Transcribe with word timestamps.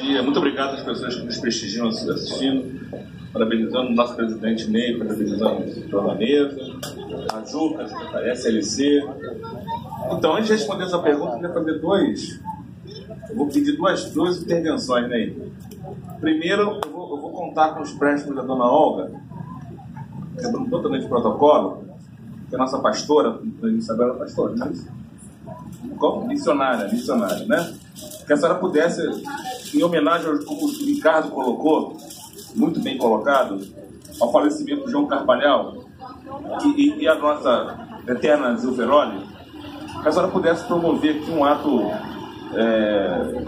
dia. 0.00 0.22
Muito 0.22 0.38
obrigado 0.38 0.74
às 0.74 0.82
pessoas 0.82 1.14
que 1.16 1.24
nos 1.24 1.38
prestigiam 1.38 1.88
assistindo. 1.88 2.84
Parabenizando 3.32 3.88
o 3.88 3.94
nosso 3.94 4.14
presidente 4.14 4.70
Ney, 4.70 4.96
parabenizando 4.96 5.64
o 5.64 5.88
Dona 5.88 6.14
Mesa, 6.14 6.60
a 7.32 7.44
Juca, 7.44 7.84
a 8.16 8.32
SLC. 8.32 9.02
Então, 10.12 10.34
antes 10.34 10.46
de 10.46 10.52
responder 10.52 10.84
essa 10.84 11.00
pergunta, 11.00 11.32
eu 11.32 11.40
queria 11.40 11.52
fazer 11.52 11.78
dois. 11.80 12.40
Eu 13.28 13.36
vou 13.36 13.48
pedir 13.48 13.72
duas, 13.72 14.04
duas 14.12 14.40
intervenções, 14.40 15.08
Ney. 15.08 15.36
Primeiro, 16.20 16.80
eu 16.84 16.90
vou, 16.92 17.16
eu 17.16 17.20
vou 17.20 17.30
contar 17.32 17.74
com 17.74 17.82
os 17.82 17.92
préstimos 17.92 18.36
da 18.36 18.42
Dona 18.42 18.64
Olga, 18.64 19.10
quebrando 20.40 20.70
totalmente 20.70 21.06
o 21.06 21.08
protocolo, 21.08 21.84
que 22.48 22.54
é 22.54 22.56
a 22.56 22.60
nossa 22.60 22.78
pastora, 22.78 23.40
Isabela 23.64 24.14
é 24.14 24.18
pastora, 24.18 24.54
não 24.54 24.66
é 24.68 24.70
isso? 24.70 24.88
Como? 25.98 26.26
Missionária, 26.26 26.88
missionária, 26.88 27.44
né? 27.46 27.74
Que 28.26 28.32
a 28.32 28.36
senhora 28.36 28.58
pudesse, 28.58 29.02
em 29.74 29.82
homenagem 29.82 30.30
ao 30.30 30.38
como 30.44 30.66
o 30.66 30.70
Ricardo 30.70 31.30
colocou, 31.30 31.96
muito 32.54 32.80
bem 32.80 32.96
colocado, 32.96 33.60
ao 34.20 34.30
falecimento 34.30 34.86
de 34.86 34.92
João 34.92 35.06
Carvalhal 35.06 35.84
e, 36.76 37.02
e, 37.02 37.08
a 37.08 37.16
nossa 37.16 38.02
eterna 38.06 38.56
Zilveroli, 38.56 39.20
que 40.02 40.08
a 40.08 40.12
senhora 40.12 40.30
pudesse 40.30 40.64
promover 40.66 41.16
aqui 41.16 41.30
um 41.30 41.44
ato, 41.44 41.90
é, 42.54 43.44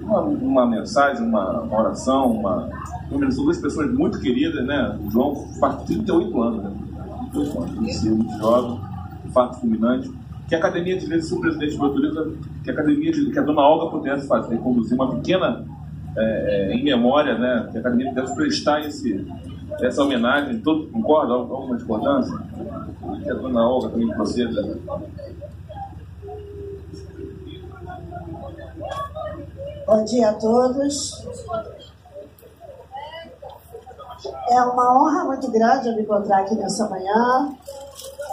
uma, 0.00 0.20
uma, 0.20 0.66
mensagem, 0.66 1.26
uma, 1.26 1.66
oração, 1.72 2.30
uma. 2.30 2.68
São 3.08 3.44
duas 3.44 3.58
pessoas 3.58 3.92
muito 3.92 4.20
queridas, 4.20 4.64
né? 4.66 4.98
O 5.04 5.10
João 5.10 5.48
faz 5.58 5.82
38 5.84 6.42
anos, 6.42 6.64
né? 6.64 6.72
38 7.32 7.62
anos, 7.62 8.02
muito 8.04 8.38
jovem, 8.38 8.80
fato 9.32 9.60
fulminante 9.60 10.10
que 10.48 10.54
a 10.54 10.58
Academia 10.58 10.98
de 10.98 11.06
Letras, 11.06 11.32
o 11.32 11.40
presidente 11.40 11.80
autoriza, 11.80 12.32
que 12.62 12.70
a 12.70 12.72
Academia 12.72 13.12
de, 13.12 13.30
que 13.30 13.38
a 13.38 13.42
dona 13.42 13.62
Olga 13.62 13.90
pudesse 13.90 14.28
fazer, 14.28 14.58
conduzir 14.58 14.94
uma 14.94 15.14
pequena 15.16 15.64
é, 16.16 16.22
é, 16.22 16.74
em 16.74 16.84
memória, 16.84 17.38
né, 17.38 17.68
que 17.70 17.78
a 17.78 17.80
Academia 17.80 18.12
pudesse 18.12 18.34
prestar 18.34 18.80
esse, 18.80 19.26
essa 19.80 20.02
homenagem, 20.02 20.60
todo 20.60 20.86
concorda? 20.88 21.32
Alguma 21.32 21.76
discordância? 21.76 22.38
Que 23.22 23.30
a 23.30 23.34
dona 23.34 23.66
Olga 23.66 23.88
também 23.88 24.08
proceda. 24.08 24.78
Bom 29.86 30.04
dia 30.04 30.30
a 30.30 30.34
todos. 30.34 31.24
É 34.48 34.60
uma 34.62 34.98
honra 34.98 35.24
muito 35.24 35.50
grande 35.50 35.88
eu 35.88 35.96
me 35.96 36.02
encontrar 36.02 36.40
aqui 36.40 36.54
nessa 36.54 36.88
manhã 36.88 37.54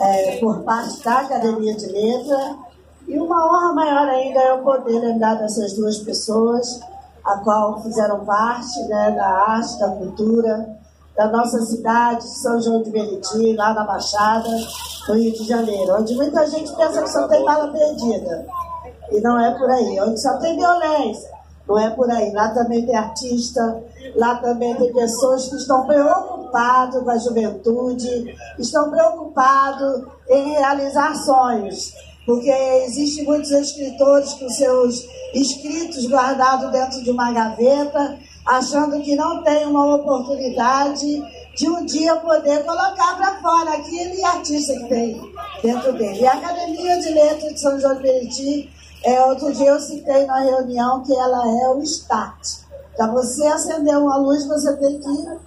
é, 0.01 0.37
por 0.37 0.63
parte 0.63 1.03
da 1.03 1.19
Academia 1.19 1.75
de 1.75 1.85
Letra. 1.87 2.55
E 3.07 3.17
uma 3.19 3.45
honra 3.45 3.73
maior 3.73 4.07
ainda 4.09 4.39
é 4.39 4.51
eu 4.51 4.59
poder 4.59 4.99
lembrar 4.99 5.35
dessas 5.35 5.73
duas 5.73 5.97
pessoas, 5.99 6.81
a 7.23 7.37
qual 7.39 7.81
fizeram 7.81 8.25
parte 8.25 8.79
né, 8.87 9.11
da 9.11 9.27
arte, 9.27 9.79
da 9.79 9.89
cultura, 9.89 10.79
da 11.15 11.27
nossa 11.27 11.61
cidade, 11.61 12.23
São 12.23 12.61
João 12.61 12.81
de 12.81 12.89
Meriti, 12.89 13.55
lá 13.55 13.73
na 13.73 13.83
Baixada, 13.83 14.49
no 15.07 15.15
Rio 15.15 15.33
de 15.33 15.43
Janeiro, 15.43 15.97
onde 15.99 16.15
muita 16.15 16.47
gente 16.47 16.73
pensa 16.75 17.01
que 17.01 17.09
só 17.09 17.27
tem 17.27 17.43
bala 17.43 17.67
perdida. 17.71 18.45
E 19.11 19.19
não 19.19 19.39
é 19.39 19.51
por 19.57 19.69
aí, 19.69 19.99
onde 20.01 20.21
só 20.21 20.37
tem 20.37 20.57
violência. 20.57 21.29
Não 21.71 21.79
é 21.79 21.89
por 21.91 22.11
aí. 22.11 22.33
Lá 22.33 22.49
também 22.49 22.85
tem 22.85 22.95
artista, 22.95 23.81
lá 24.15 24.35
também 24.35 24.75
tem 24.75 24.91
pessoas 24.91 25.47
que 25.47 25.55
estão 25.55 25.87
preocupados 25.87 27.01
com 27.01 27.09
a 27.09 27.17
juventude, 27.17 28.35
estão 28.59 28.91
preocupados 28.91 30.03
em 30.29 30.51
realizar 30.51 31.15
sonhos. 31.15 31.93
Porque 32.25 32.51
existem 32.85 33.23
muitos 33.23 33.51
escritores 33.51 34.33
com 34.33 34.49
seus 34.49 35.07
escritos 35.33 36.05
guardados 36.07 36.71
dentro 36.71 37.01
de 37.01 37.09
uma 37.09 37.31
gaveta, 37.31 38.19
achando 38.45 39.01
que 39.01 39.15
não 39.15 39.41
tem 39.43 39.65
uma 39.65 39.95
oportunidade 39.95 41.23
de 41.55 41.69
um 41.69 41.85
dia 41.85 42.17
poder 42.17 42.65
colocar 42.65 43.15
para 43.15 43.41
fora 43.41 43.77
aquele 43.77 44.23
artista 44.25 44.73
que 44.73 44.89
tem 44.89 45.21
dentro 45.63 45.93
dele. 45.93 46.19
E 46.19 46.27
a 46.27 46.33
Academia 46.33 46.99
de 46.99 47.09
Letras 47.13 47.53
de 47.53 47.59
São 47.59 47.79
João 47.79 47.95
de 47.95 48.03
Meriti 48.03 48.69
é, 49.03 49.25
outro 49.25 49.51
dia 49.53 49.71
eu 49.71 49.79
citei 49.79 50.25
na 50.25 50.39
reunião 50.39 51.01
que 51.01 51.15
ela 51.15 51.47
é 51.47 51.69
o 51.69 51.81
start. 51.81 52.61
Para 52.95 53.07
você 53.07 53.47
acender 53.47 53.97
uma 53.97 54.17
luz, 54.17 54.45
você 54.45 54.75
tem 54.77 54.99
que 54.99 55.39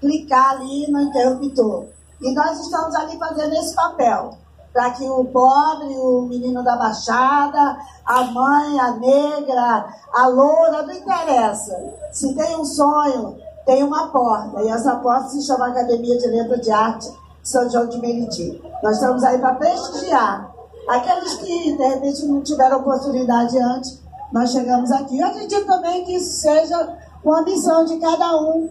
clicar 0.00 0.52
ali 0.52 0.90
no 0.90 1.00
interruptor. 1.02 1.84
E 2.20 2.34
nós 2.34 2.58
estamos 2.58 2.94
ali 2.96 3.16
fazendo 3.16 3.54
esse 3.54 3.74
papel. 3.74 4.38
Para 4.72 4.90
que 4.90 5.08
o 5.08 5.24
pobre, 5.24 5.86
o 5.96 6.22
menino 6.22 6.62
da 6.64 6.76
baixada, 6.76 7.78
a 8.04 8.24
mãe, 8.24 8.80
a 8.80 8.92
negra, 8.92 9.86
a 10.12 10.26
loura, 10.26 10.82
não 10.82 10.92
interessa. 10.92 11.94
Se 12.12 12.34
tem 12.34 12.56
um 12.56 12.64
sonho, 12.64 13.38
tem 13.64 13.82
uma 13.84 14.08
porta. 14.08 14.62
E 14.62 14.68
essa 14.68 14.96
porta 14.96 15.28
se 15.28 15.42
chama 15.42 15.68
Academia 15.68 16.18
de 16.18 16.26
Letra 16.26 16.58
de 16.58 16.70
Arte 16.70 17.08
São 17.42 17.70
João 17.70 17.86
de 17.86 17.98
Meriti. 17.98 18.60
Nós 18.82 18.96
estamos 18.96 19.22
aí 19.22 19.38
para 19.38 19.54
prestigiar 19.54 20.55
Aqueles 20.88 21.34
que, 21.34 21.76
de 21.76 21.84
repente, 21.84 22.24
não 22.26 22.42
tiveram 22.42 22.78
oportunidade 22.78 23.58
antes, 23.58 24.00
nós 24.32 24.50
chegamos 24.52 24.90
aqui. 24.92 25.18
Eu 25.18 25.26
acredito 25.26 25.66
também 25.66 26.04
que 26.04 26.14
isso 26.14 26.40
seja 26.40 26.96
uma 27.24 27.42
missão 27.42 27.84
de 27.84 27.98
cada 27.98 28.36
um 28.40 28.70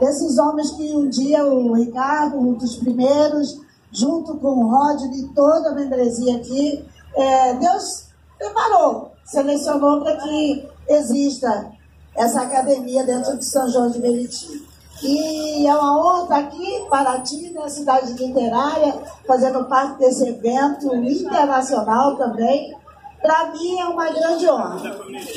desses 0.00 0.38
homens 0.38 0.70
que 0.72 0.94
um 0.94 1.08
dia 1.08 1.44
o 1.44 1.74
Ricardo, 1.74 2.38
um 2.38 2.54
dos 2.54 2.76
primeiros, 2.76 3.60
junto 3.90 4.36
com 4.38 4.48
o 4.48 4.68
Rodney 4.68 5.20
e 5.20 5.28
toda 5.28 5.70
a 5.70 5.74
membresia 5.74 6.36
aqui, 6.36 6.84
é, 7.14 7.54
Deus 7.54 8.06
preparou, 8.38 9.12
selecionou 9.24 10.00
para 10.00 10.16
que 10.16 10.68
exista 10.88 11.70
essa 12.14 12.42
academia 12.42 13.04
dentro 13.04 13.36
de 13.38 13.44
São 13.44 13.68
João 13.68 13.90
de 13.90 13.98
Meriti. 14.00 14.71
E 15.02 15.66
é 15.66 15.74
uma 15.74 15.98
honra 15.98 16.22
estar 16.22 16.38
aqui, 16.38 16.86
Paraty, 16.88 17.50
na 17.52 17.68
cidade 17.68 18.12
literária, 18.12 18.94
fazendo 19.26 19.64
parte 19.64 19.98
desse 19.98 20.28
evento 20.28 20.94
internacional 20.94 22.16
também. 22.16 22.76
Para 23.20 23.52
mim 23.52 23.78
é 23.78 23.84
uma 23.86 24.10
grande 24.10 24.48
honra. 24.48 24.80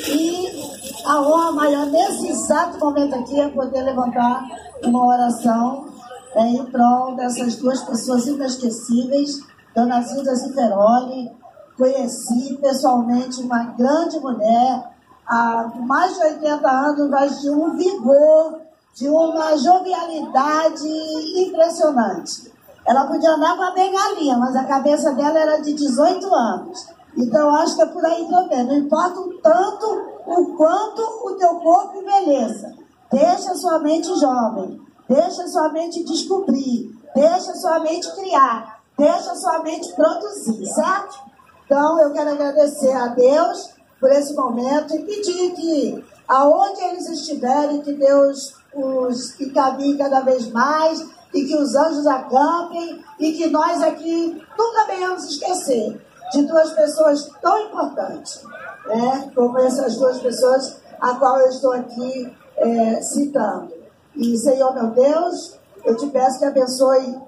E 0.08 1.02
a 1.04 1.20
honra 1.20 1.52
maior 1.52 1.86
nesse 1.86 2.28
exato 2.28 2.78
momento 2.78 3.14
aqui 3.16 3.40
é 3.40 3.48
poder 3.48 3.82
levantar 3.82 4.44
uma 4.84 5.06
oração 5.06 5.86
é, 6.34 6.42
em 6.48 6.64
prol 6.66 7.16
dessas 7.16 7.56
duas 7.56 7.82
pessoas 7.82 8.26
inesquecíveis, 8.26 9.40
Dona 9.74 10.02
Zilda 10.02 10.34
Ziferoli. 10.34 11.30
Conheci 11.76 12.56
pessoalmente 12.60 13.40
uma 13.42 13.64
grande 13.64 14.18
mulher, 14.18 14.90
há 15.26 15.72
mais 15.80 16.14
de 16.14 16.24
80 16.24 16.70
anos, 16.70 17.10
mas 17.10 17.40
de 17.40 17.50
um 17.50 17.76
vigor 17.76 18.65
de 18.96 19.10
uma 19.10 19.54
jovialidade 19.58 20.88
impressionante. 21.36 22.50
Ela 22.86 23.06
podia 23.06 23.32
andar 23.32 23.54
com 23.54 23.62
a 23.62 23.72
bengalinha, 23.72 24.38
mas 24.38 24.56
a 24.56 24.64
cabeça 24.64 25.12
dela 25.12 25.38
era 25.38 25.60
de 25.60 25.74
18 25.74 26.34
anos. 26.34 26.86
Então, 27.14 27.54
acho 27.56 27.76
que 27.76 27.82
é 27.82 27.86
por 27.86 28.02
aí 28.04 28.26
também. 28.26 28.64
Não 28.64 28.76
importa 28.76 29.20
o 29.20 29.34
tanto, 29.34 29.86
o 30.26 30.56
quanto 30.56 31.02
o 31.02 31.36
teu 31.36 31.56
corpo 31.56 31.98
envelheça. 31.98 32.74
Deixa 33.12 33.54
sua 33.56 33.78
mente 33.80 34.08
jovem. 34.18 34.80
Deixa 35.06 35.46
sua 35.46 35.68
mente 35.68 36.02
descobrir. 36.02 36.90
Deixa 37.14 37.54
sua 37.54 37.78
mente 37.80 38.10
criar. 38.14 38.80
Deixa 38.96 39.34
sua 39.34 39.58
mente 39.58 39.92
produzir, 39.92 40.64
certo? 40.68 41.18
Então, 41.66 42.00
eu 42.00 42.12
quero 42.12 42.30
agradecer 42.30 42.92
a 42.92 43.08
Deus 43.08 43.74
por 44.00 44.10
esse 44.10 44.32
momento 44.34 44.94
e 44.94 45.02
pedir 45.02 45.52
que, 45.54 46.04
aonde 46.26 46.80
eles 46.80 47.08
estiverem, 47.10 47.82
que 47.82 47.92
Deus 47.92 48.54
os 48.76 49.34
caminhem 49.54 49.96
cada 49.96 50.20
vez 50.20 50.50
mais 50.50 51.04
e 51.32 51.44
que 51.44 51.56
os 51.56 51.74
anjos 51.74 52.06
acampem 52.06 53.02
e 53.18 53.32
que 53.32 53.46
nós 53.48 53.82
aqui 53.82 54.40
nunca 54.58 54.86
venhamos 54.86 55.24
esquecer 55.24 56.00
de 56.32 56.42
duas 56.42 56.72
pessoas 56.72 57.30
tão 57.40 57.58
importantes, 57.66 58.42
né, 58.86 59.30
como 59.34 59.58
essas 59.58 59.96
duas 59.96 60.18
pessoas 60.18 60.78
a 61.00 61.14
qual 61.14 61.40
eu 61.40 61.48
estou 61.48 61.72
aqui 61.72 62.32
é, 62.56 63.02
citando. 63.02 63.72
E, 64.14 64.36
Senhor 64.36 64.74
meu 64.74 64.90
Deus, 64.90 65.58
eu 65.84 65.96
te 65.96 66.06
peço 66.08 66.38
que 66.38 66.44
abençoe 66.44 67.18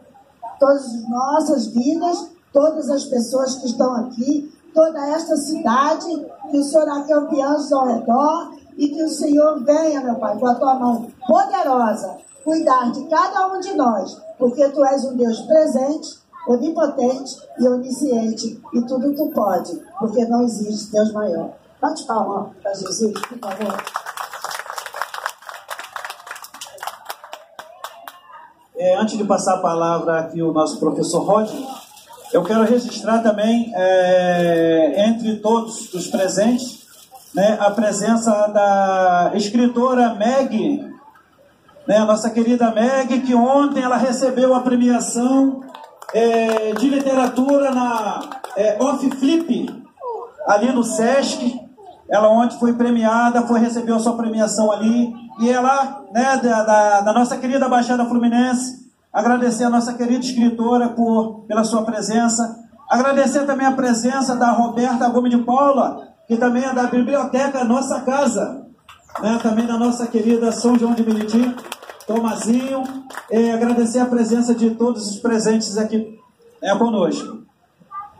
todas 0.59 0.85
as 0.85 1.09
nossas 1.09 1.67
vidas, 1.67 2.31
todas 2.53 2.91
as 2.91 3.05
pessoas 3.05 3.56
que 3.56 3.67
estão 3.67 3.95
aqui, 3.95 4.53
toda 4.75 5.06
esta 5.11 5.37
cidade, 5.37 6.27
que 6.50 6.59
o 6.59 6.65
Senhor 6.65 6.89
acampe 6.89 7.41
anjos 7.41 7.73
ao 7.73 7.87
redor 7.87 8.58
e 8.79 8.89
que 8.89 9.03
o 9.03 9.09
Senhor 9.09 9.63
venha, 9.65 10.01
meu 10.01 10.15
Pai, 10.15 10.39
com 10.39 10.47
a 10.47 10.55
tua 10.55 10.75
mão 10.77 11.11
poderosa, 11.27 12.17
cuidar 12.45 12.93
de 12.93 13.05
cada 13.09 13.49
um 13.49 13.59
de 13.59 13.75
nós, 13.75 14.17
porque 14.39 14.69
tu 14.69 14.85
és 14.85 15.05
um 15.05 15.17
Deus 15.17 15.41
presente, 15.41 16.17
onipotente 16.47 17.37
e 17.59 17.67
onisciente, 17.67 18.63
e 18.73 18.83
tudo 18.83 19.13
tu 19.17 19.27
pode, 19.33 19.83
porque 19.99 20.25
não 20.27 20.45
existe 20.45 20.93
Deus 20.93 21.13
maior. 21.13 21.51
Bate 21.83 22.05
palma 22.07 22.51
para 22.63 22.73
Jesus, 22.73 23.21
por 23.21 23.39
favor. 23.39 23.83
É, 28.77 28.97
antes 28.97 29.19
de 29.19 29.25
passar 29.25 29.57
a 29.57 29.59
palavra 29.59 30.21
aqui 30.21 30.41
ao 30.41 30.53
nosso 30.53 30.79
professor 30.79 31.25
Rodney, 31.25 31.67
eu 32.33 32.45
quero 32.45 32.63
registrar 32.63 33.25
também, 33.25 33.73
é, 33.75 35.05
entre 35.09 35.37
todos 35.37 35.93
os 35.93 36.07
presentes, 36.07 36.78
né, 37.35 37.59
a 37.61 37.71
presença 37.71 38.31
da 38.49 39.33
escritora 39.35 40.15
Meg, 40.15 40.85
né, 41.87 42.01
nossa 42.01 42.31
querida 42.31 42.71
Meg, 42.71 43.21
que 43.21 43.35
ontem 43.35 43.83
ela 43.83 43.97
recebeu 43.97 44.55
a 44.55 44.61
premiação 44.61 45.61
é, 46.13 46.73
de 46.73 46.89
literatura 46.89 47.71
na 47.71 48.21
é, 48.57 48.77
Off 48.83 49.09
Flip, 49.11 49.85
ali 50.47 50.73
no 50.73 50.83
Sesc. 50.83 51.61
Ela 52.09 52.29
ontem 52.29 52.59
foi 52.59 52.73
premiada, 52.73 53.43
foi 53.43 53.61
recebeu 53.61 53.97
a 53.97 53.99
sua 53.99 54.17
premiação 54.17 54.73
ali. 54.73 55.15
E 55.41 55.51
ela, 55.51 56.05
né, 56.13 56.39
da, 56.43 56.63
da, 56.63 57.01
da 57.03 57.13
nossa 57.13 57.37
querida 57.37 57.69
Baixada 57.69 58.07
Fluminense, 58.07 58.89
agradecer 59.13 59.65
a 59.65 59.71
nossa 59.71 59.93
querida 59.93 60.25
escritora 60.25 60.89
por, 60.89 61.45
pela 61.47 61.65
sua 61.65 61.83
presença. 61.83 62.65
Agradecer 62.91 63.45
também 63.45 63.67
a 63.67 63.73
presença 63.73 64.35
da 64.35 64.51
Roberta 64.51 65.09
Gomes 65.09 65.31
de 65.31 65.39
Paula, 65.39 66.09
que 66.29 66.37
também 66.37 66.63
é 66.63 66.75
da 66.75 66.87
Biblioteca 66.87 67.65
Nossa 67.65 68.03
Casa, 68.03 68.67
né, 69.21 69.41
também 69.43 69.67
da 69.67 69.79
nossa 69.79 70.07
querida 70.07 70.53
São 70.53 70.79
João 70.79 70.95
de 70.95 71.03
Meriti. 71.03 71.57
Tomazinho, 72.07 72.85
é, 73.31 73.53
agradecer 73.53 73.99
a 73.99 74.07
presença 74.07 74.55
de 74.55 74.71
todos 74.71 75.11
os 75.11 75.17
presentes 75.17 75.77
aqui 75.77 76.19
é, 76.63 76.75
conosco. 76.77 77.43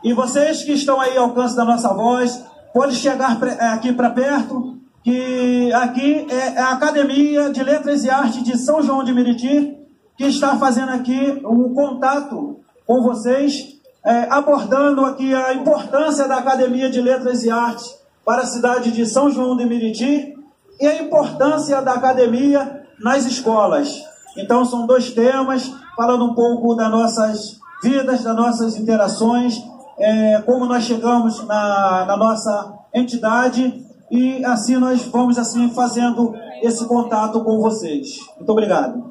E 0.03 0.13
vocês 0.13 0.63
que 0.63 0.73
estão 0.73 0.99
aí 0.99 1.17
ao 1.17 1.25
alcance 1.25 1.55
da 1.55 1.65
nossa 1.65 1.91
voz, 1.93 2.43
podem 2.73 2.95
chegar 2.95 3.41
é, 3.43 3.67
aqui 3.69 3.91
para 3.93 4.09
perto, 4.09 4.77
que 5.03 5.71
aqui 5.73 6.27
é 6.29 6.59
a 6.59 6.71
Academia 6.73 7.49
de 7.49 7.63
Letras 7.63 8.03
e 8.03 8.09
Artes 8.09 8.43
de 8.43 8.57
São 8.57 8.81
João 8.81 9.03
de 9.03 9.13
Meriti, 9.13 9.75
que 10.15 10.25
está 10.25 10.55
fazendo 10.57 10.89
aqui 10.89 11.41
um 11.43 11.73
contato 11.73 12.59
com 12.85 13.01
vocês, 13.01 13.79
é, 14.05 14.27
abordando 14.29 15.03
aqui 15.05 15.33
a 15.33 15.53
importância 15.53 16.27
da 16.27 16.37
Academia 16.37 16.89
de 16.89 17.01
Letras 17.01 17.43
e 17.43 17.49
Artes 17.49 17.98
para 18.29 18.43
a 18.43 18.45
cidade 18.45 18.91
de 18.91 19.07
São 19.07 19.31
João 19.31 19.57
de 19.57 19.65
Meriti 19.65 20.35
e 20.79 20.85
a 20.85 21.01
importância 21.01 21.81
da 21.81 21.93
academia 21.93 22.83
nas 23.01 23.25
escolas. 23.25 24.03
Então, 24.37 24.63
são 24.63 24.85
dois 24.85 25.11
temas, 25.11 25.73
falando 25.97 26.25
um 26.25 26.35
pouco 26.35 26.75
das 26.75 26.91
nossas 26.91 27.59
vidas, 27.81 28.21
das 28.21 28.35
nossas 28.35 28.77
interações, 28.77 29.59
é, 29.97 30.43
como 30.43 30.67
nós 30.67 30.83
chegamos 30.83 31.43
na, 31.47 32.05
na 32.05 32.15
nossa 32.15 32.71
entidade 32.93 33.83
e 34.11 34.45
assim 34.45 34.77
nós 34.77 35.01
vamos 35.05 35.39
assim 35.39 35.71
fazendo 35.71 36.35
esse 36.61 36.85
contato 36.85 37.43
com 37.43 37.59
vocês. 37.59 38.19
Muito 38.37 38.51
obrigado. 38.51 39.09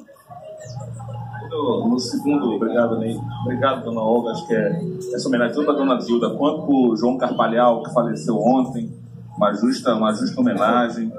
No, 1.50 1.98
segundo, 1.98 2.54
obrigado, 2.54 2.98
Ney. 2.98 3.18
Obrigado, 3.42 3.82
dona 3.82 4.00
Olga. 4.00 4.30
Acho 4.30 4.46
que 4.46 4.54
é 4.54 4.80
essa 5.12 5.26
homenagem 5.26 5.56
tanto 5.56 5.72
a 5.72 5.74
dona 5.74 6.00
Zilda 6.00 6.30
quanto 6.36 6.70
o 6.70 6.94
João 6.94 7.18
Carpalhal, 7.18 7.82
que 7.82 7.92
faleceu 7.92 8.38
ontem. 8.38 8.96
Uma 9.38 9.54
justa, 9.54 9.94
uma 9.94 10.12
justa 10.12 10.40
homenagem. 10.40 11.12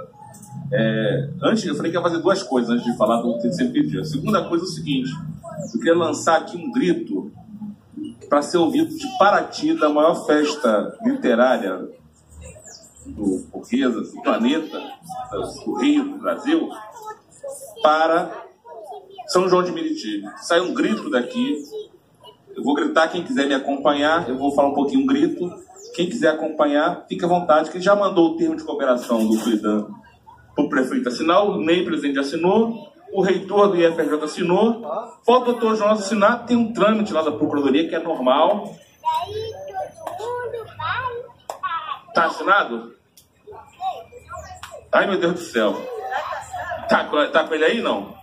É, 0.72 1.30
antes, 1.42 1.64
eu 1.66 1.74
falei 1.74 1.90
que 1.90 1.98
ia 1.98 2.04
fazer 2.04 2.18
duas 2.18 2.44
coisas 2.44 2.70
antes 2.70 2.84
de 2.84 2.98
falar 2.98 3.22
do 3.22 3.40
terceiro 3.40 3.72
pedido. 3.72 4.02
A 4.02 4.04
segunda 4.04 4.44
coisa 4.44 4.66
é 4.66 4.68
o 4.68 4.70
seguinte: 4.70 5.10
eu 5.74 5.80
queria 5.80 5.96
lançar 5.96 6.42
aqui 6.42 6.58
um 6.58 6.70
grito 6.70 7.32
para 8.28 8.42
ser 8.42 8.58
ouvido 8.58 8.94
de 8.94 9.08
Paraty, 9.18 9.74
da 9.74 9.88
maior 9.88 10.26
festa 10.26 10.98
literária 11.02 11.88
do 13.06 13.48
Portuguesa, 13.50 14.02
do 14.02 14.22
planeta, 14.22 14.82
do 15.64 15.76
Rio, 15.80 16.04
do 16.10 16.18
Brasil, 16.20 16.70
para 17.82 18.32
São 19.28 19.48
João 19.48 19.64
de 19.64 19.72
Meriti. 19.72 20.22
Sai 20.42 20.60
um 20.60 20.74
grito 20.74 21.10
daqui. 21.10 21.64
Eu 22.54 22.64
vou 22.64 22.76
gritar, 22.76 23.08
quem 23.08 23.24
quiser 23.24 23.48
me 23.48 23.54
acompanhar, 23.54 24.28
eu 24.28 24.38
vou 24.38 24.54
falar 24.54 24.68
um 24.68 24.74
pouquinho 24.74 25.04
um 25.04 25.06
grito. 25.06 25.69
Quem 25.96 26.10
quiser 26.10 26.30
acompanhar, 26.30 27.06
fique 27.08 27.26
à 27.26 27.28
vontade, 27.28 27.70
que 27.70 27.82
já 27.82 27.96
mandou 27.96 28.32
o 28.32 28.38
termo 28.38 28.56
de 28.56 28.64
cooperação 28.64 29.28
do 29.28 29.38
Flidan 29.38 29.88
o 30.62 30.70
prefeito 30.70 31.10
assinar, 31.10 31.44
o 31.44 31.58
Ney, 31.58 31.86
presidente, 31.86 32.20
assinou, 32.20 32.92
o 33.12 33.22
reitor 33.22 33.70
do 33.70 33.78
IFRJ 33.78 34.24
assinou, 34.24 34.82
falta 35.26 35.50
o 35.50 35.54
doutor 35.54 35.76
João 35.76 35.92
assinar, 35.92 36.46
tem 36.46 36.58
um 36.58 36.74
trâmite 36.74 37.14
lá 37.14 37.22
da 37.22 37.32
Procuradoria 37.32 37.88
que 37.88 37.96
é 37.96 38.00
normal. 38.00 38.76
Tá 42.14 42.26
assinado? 42.26 42.94
Ai, 44.92 45.08
meu 45.08 45.20
Deus 45.20 45.34
do 45.34 45.40
céu. 45.40 45.76
Tá, 46.88 47.06
tá 47.32 47.44
com 47.44 47.54
ele 47.54 47.66
aí, 47.66 47.82
não? 47.82 48.18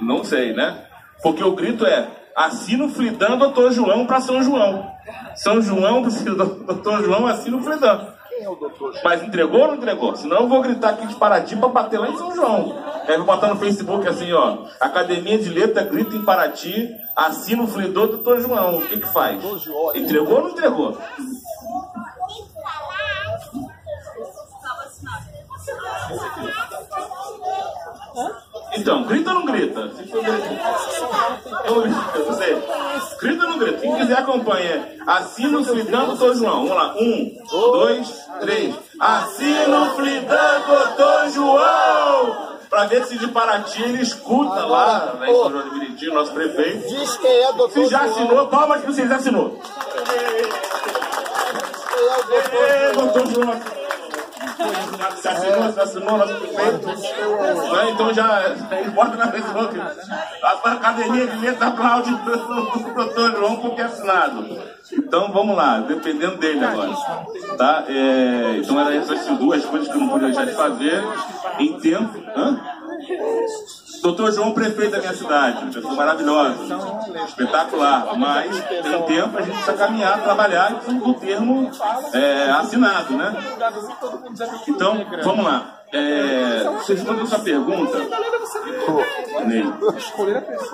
Não 0.00 0.24
sei, 0.24 0.52
né? 0.52 0.86
Porque 1.22 1.42
o 1.42 1.54
grito 1.54 1.86
é, 1.86 2.08
assina 2.34 2.84
o 2.84 2.88
Fridan, 2.88 3.38
doutor 3.38 3.72
João, 3.72 4.06
para 4.06 4.20
São 4.20 4.42
João. 4.42 4.91
São 5.34 5.60
João, 5.60 6.02
doutor 6.02 7.02
João, 7.02 7.26
assina 7.26 7.56
o 7.56 7.62
Fridan 7.62 8.12
é 8.42 8.48
o 8.48 8.56
doutor 8.56 8.94
Mas 9.04 9.22
entregou 9.22 9.60
ou 9.60 9.68
não 9.68 9.74
entregou? 9.76 10.16
Senão 10.16 10.42
eu 10.42 10.48
vou 10.48 10.62
gritar 10.62 10.90
aqui 10.90 11.06
de 11.06 11.14
Paraty 11.14 11.56
para 11.56 11.68
bater 11.68 11.98
lá 11.98 12.08
em 12.08 12.16
São 12.16 12.34
João. 12.34 12.76
Aí 13.06 13.16
vou 13.16 13.26
botar 13.26 13.48
no 13.48 13.56
Facebook 13.56 14.06
assim, 14.06 14.32
ó. 14.32 14.66
Academia 14.80 15.38
de 15.38 15.48
Letra 15.48 15.84
grita 15.84 16.16
em 16.16 16.24
Paraty, 16.24 16.90
assina 17.14 17.62
o 17.62 17.66
do 17.66 17.90
doutor 17.90 18.40
João. 18.40 18.78
O 18.78 18.86
que 18.86 18.98
que 18.98 19.12
faz? 19.12 19.42
Entregou 19.94 20.36
ou 20.36 20.42
não 20.44 20.50
entregou? 20.50 20.98
Então, 28.82 29.04
grita 29.04 29.30
ou 29.30 29.36
não 29.36 29.44
grita? 29.44 29.90
Sei. 32.36 32.62
Grita 33.20 33.44
ou 33.44 33.50
não 33.50 33.58
grita? 33.58 33.78
Quem 33.78 33.94
quiser 33.94 34.18
acompanha. 34.18 34.96
Assina 35.06 35.58
o 35.58 35.64
Flidão 35.64 36.06
Doutor 36.06 36.34
João. 36.34 36.66
Vamos 36.66 36.70
lá. 36.70 36.94
Um, 36.98 37.38
dois, 37.48 38.26
três. 38.40 38.74
Assina 38.98 39.82
o 39.82 39.90
Flidão 39.94 40.62
Doutor 40.66 41.28
João! 41.30 42.52
Pra 42.68 42.86
ver 42.86 43.04
se 43.04 43.16
de 43.18 43.28
Paraty 43.28 43.82
ele 43.82 44.02
escuta 44.02 44.66
lá, 44.66 45.14
né, 45.20 45.30
em 45.30 45.36
São 45.36 45.50
João 45.50 45.68
de 45.68 45.78
Meriti, 45.78 46.06
nosso 46.06 46.32
prefeito. 46.32 46.88
Diz 46.88 47.16
quem 47.18 47.30
é 47.30 47.52
doutor 47.52 47.84
Se 47.84 47.90
já 47.90 48.00
assinou, 48.00 48.48
palmas 48.48 48.80
que 48.80 48.86
você 48.88 49.06
já 49.06 49.14
assinou. 49.16 49.60
Quem 52.50 52.60
é 52.60 52.90
o 52.90 52.96
doutor 52.96 53.26
João? 53.28 53.52
Se 53.52 53.58
assinou, 53.58 53.81
se 55.20 55.80
assinou 55.80 56.18
nosso 56.18 56.34
prefeito. 56.34 56.88
É, 57.76 57.90
então 57.90 58.12
já 58.14 58.54
bota 58.94 59.16
na 59.16 59.30
Facebook. 59.30 59.80
A 60.42 60.72
academia 60.72 61.26
de 61.26 61.36
letra 61.38 61.68
aplaude 61.68 62.12
o 62.12 62.94
doutor 62.94 63.32
João 63.32 63.56
porque 63.56 63.80
é 63.80 63.84
assinado. 63.84 64.46
Então 64.92 65.32
vamos 65.32 65.56
lá, 65.56 65.78
dependendo 65.80 66.36
dele 66.36 66.64
agora. 66.64 66.92
Tá? 67.56 67.84
É, 67.88 68.58
então 68.58 68.78
era 68.80 68.94
essas 68.94 69.26
duas 69.38 69.64
coisas 69.64 69.88
que 69.88 69.94
eu 69.94 70.00
não 70.00 70.08
podia 70.08 70.28
deixar 70.28 70.46
de 70.46 70.52
fazer 70.52 71.02
em 71.58 71.78
tempo. 71.78 72.18
Hã? 72.36 72.60
Doutor 74.02 74.32
João, 74.32 74.52
prefeito 74.52 74.90
da 74.90 74.98
minha 74.98 75.14
cidade, 75.14 75.66
pessoa 75.66 75.94
maravilhosa, 75.94 76.58
espetacular, 77.28 78.18
mas 78.18 78.60
tem 78.64 78.82
tempo 78.82 79.38
a 79.38 79.42
gente 79.42 79.54
precisa 79.54 79.74
caminhar, 79.74 80.20
trabalhar 80.24 80.72
do 80.72 81.14
termo 81.14 81.70
é, 82.12 82.50
assinado, 82.50 83.16
né? 83.16 83.32
Então, 84.66 85.06
vamos 85.22 85.44
lá. 85.44 85.78
É, 85.92 86.64
você 86.78 86.94
respondeu 86.94 87.24
essa 87.24 87.38
pergunta, 87.38 87.98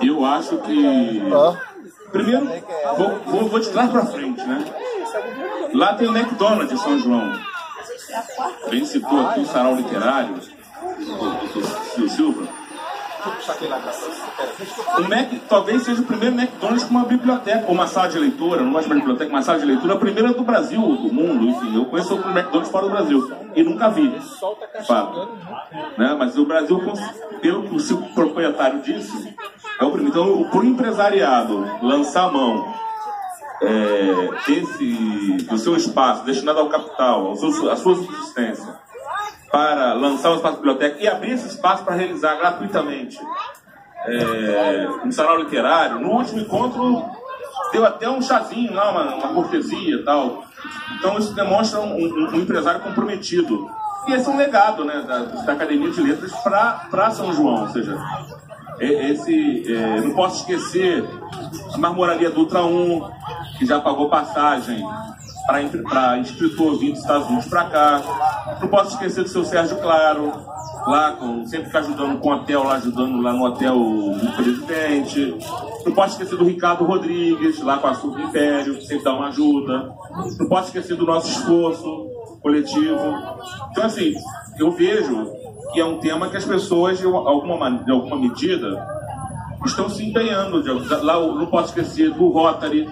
eu 0.01 0.25
acho 0.25 0.57
que. 0.57 1.21
Primeiro, 2.11 2.49
vou, 2.97 3.19
vou, 3.25 3.49
vou 3.49 3.59
de 3.59 3.69
trás 3.69 3.91
para 3.91 4.05
frente, 4.07 4.41
né? 4.43 4.65
Lá 5.73 5.93
tem 5.93 6.07
o 6.07 6.17
McDonald's 6.17 6.69
de 6.69 6.83
São 6.83 6.97
João. 6.97 7.31
Bem 8.71 8.85
citou 8.85 9.27
aqui 9.27 9.41
o 9.41 9.45
sarau 9.45 9.75
literário, 9.75 10.35
do 11.95 12.09
Silva. 12.09 12.58
O 14.97 15.09
Mac 15.09 15.31
talvez 15.47 15.83
seja 15.83 16.01
o 16.01 16.05
primeiro 16.05 16.35
McDonald's 16.35 16.83
com 16.83 16.91
uma 16.91 17.05
biblioteca, 17.05 17.65
ou 17.67 17.73
uma 17.73 17.87
sala 17.87 18.07
de 18.07 18.19
leitura, 18.19 18.61
não 18.61 18.71
mais 18.71 18.85
uma 18.85 18.95
biblioteca, 18.95 19.29
uma 19.29 19.41
sala 19.41 19.59
de 19.59 19.65
leitura, 19.65 19.93
a 19.93 19.97
primeira 19.97 20.33
do 20.33 20.43
Brasil, 20.43 20.81
do 20.81 21.13
mundo, 21.13 21.45
enfim. 21.45 21.75
Eu 21.75 21.85
conheço 21.85 22.15
o 22.15 22.17
McDonald's 22.17 22.69
fora 22.69 22.85
do 22.85 22.91
Brasil 22.91 23.31
e 23.55 23.63
nunca 23.63 23.89
vi. 23.89 24.13
Fato. 24.87 25.29
Né? 25.97 26.15
Mas 26.17 26.37
o 26.37 26.45
Brasil, 26.45 26.81
pelo 27.41 27.63
que 27.63 27.93
o 27.93 28.13
proprietário 28.13 28.81
disse, 28.81 29.35
é 29.79 29.85
o 29.85 29.91
primeiro. 29.91 30.09
Então, 30.09 30.49
para 30.49 30.59
o 30.59 30.65
empresariado 30.65 31.69
lançar 31.81 32.25
a 32.25 32.31
mão 32.31 32.73
é, 33.61 34.51
esse, 34.51 35.45
do 35.49 35.57
seu 35.57 35.75
espaço 35.75 36.23
destinado 36.23 36.59
ao 36.59 36.69
capital, 36.69 37.27
ao 37.27 37.35
seu, 37.35 37.69
à 37.69 37.75
sua 37.75 37.95
subsistência, 37.95 38.79
para 39.51 39.93
lançar 39.93 40.31
o 40.31 40.35
espaço 40.35 40.57
biblioteca 40.57 40.97
e 40.99 41.07
abrir 41.07 41.31
esse 41.31 41.47
espaço 41.47 41.83
para 41.83 41.95
realizar 41.95 42.35
gratuitamente 42.35 43.19
é, 44.05 44.87
um 45.03 45.11
sarau 45.11 45.37
literário. 45.37 45.99
No 45.99 46.11
último 46.11 46.39
encontro, 46.39 47.05
deu 47.71 47.85
até 47.85 48.09
um 48.09 48.21
chazinho 48.21 48.73
lá, 48.73 48.91
uma, 48.91 49.15
uma 49.15 49.33
cortesia 49.33 49.95
e 49.95 50.03
tal. 50.03 50.43
Então, 50.97 51.17
isso 51.17 51.33
demonstra 51.33 51.79
um, 51.79 51.95
um, 51.95 52.29
um, 52.35 52.35
empresário 52.35 52.81
comprometido. 52.81 53.69
E 54.07 54.13
esse 54.13 54.27
é 54.27 54.31
um 54.31 54.37
legado 54.37 54.85
né, 54.85 55.03
da, 55.07 55.19
da 55.19 55.53
Academia 55.53 55.91
de 55.91 56.01
Letras 56.01 56.31
para 56.41 57.11
São 57.11 57.33
João. 57.33 57.61
Ou 57.63 57.69
seja, 57.69 57.97
esse, 58.79 59.73
é, 59.73 60.01
não 60.01 60.13
posso 60.13 60.39
esquecer 60.39 61.03
a 61.73 61.77
marmoraria 61.77 62.29
Dutra 62.29 62.63
1, 62.63 63.11
que 63.57 63.65
já 63.65 63.79
pagou 63.79 64.09
passagem 64.09 64.83
para 65.83 66.19
escritor 66.19 66.77
vindo 66.77 66.93
dos 66.93 67.01
Estados 67.01 67.27
Unidos 67.27 67.47
para 67.47 67.65
cá. 67.65 68.57
Não 68.61 68.67
posso 68.67 68.93
esquecer 68.93 69.23
do 69.23 69.29
seu 69.29 69.43
Sérgio 69.43 69.77
Claro, 69.77 70.31
lá 70.85 71.13
com, 71.13 71.45
sempre 71.45 71.75
ajudando 71.75 72.19
com 72.19 72.29
o 72.29 72.33
hotel, 72.33 72.63
lá 72.63 72.75
ajudando 72.75 73.21
lá 73.21 73.33
no 73.33 73.45
hotel 73.45 73.75
do 73.75 74.31
presidente. 74.35 75.37
Não 75.85 75.93
posso 75.93 76.13
esquecer 76.13 76.37
do 76.37 76.45
Ricardo 76.45 76.83
Rodrigues, 76.85 77.59
lá 77.61 77.77
com 77.77 77.87
a 77.87 77.93
Super 77.95 78.21
Império, 78.21 78.75
que 78.75 78.85
sempre 78.85 79.03
dá 79.03 79.13
uma 79.13 79.29
ajuda. 79.29 79.91
Não 80.39 80.47
posso 80.47 80.67
esquecer 80.67 80.95
do 80.95 81.05
nosso 81.05 81.29
esforço 81.29 82.07
coletivo. 82.41 83.15
Então, 83.71 83.85
assim, 83.85 84.13
eu 84.57 84.71
vejo 84.71 85.31
que 85.73 85.79
é 85.79 85.85
um 85.85 85.99
tema 85.99 86.29
que 86.29 86.37
as 86.37 86.45
pessoas, 86.45 86.99
de 86.99 87.05
alguma, 87.05 87.71
de 87.71 87.91
alguma 87.91 88.17
medida, 88.17 88.87
estão 89.65 89.89
se 89.89 90.05
empenhando. 90.05 90.61
Lá 91.03 91.19
não 91.19 91.47
posso 91.47 91.69
esquecer 91.69 92.11
do 92.11 92.29
Rotary, 92.29 92.87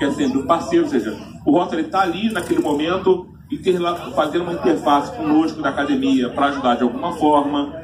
que 0.00 0.06
é 0.06 0.10
sempre 0.10 0.38
um 0.38 0.46
parceiro, 0.46 0.86
ou 0.86 0.90
seja, 0.90 1.14
o 1.44 1.52
Rotary 1.52 1.82
está 1.82 2.00
ali 2.00 2.32
naquele 2.32 2.62
momento 2.62 3.28
fazendo 4.14 4.44
uma 4.44 4.54
interface 4.54 5.14
conosco 5.14 5.60
da 5.60 5.68
academia 5.68 6.30
para 6.30 6.46
ajudar 6.46 6.76
de 6.76 6.84
alguma 6.84 7.12
forma. 7.12 7.78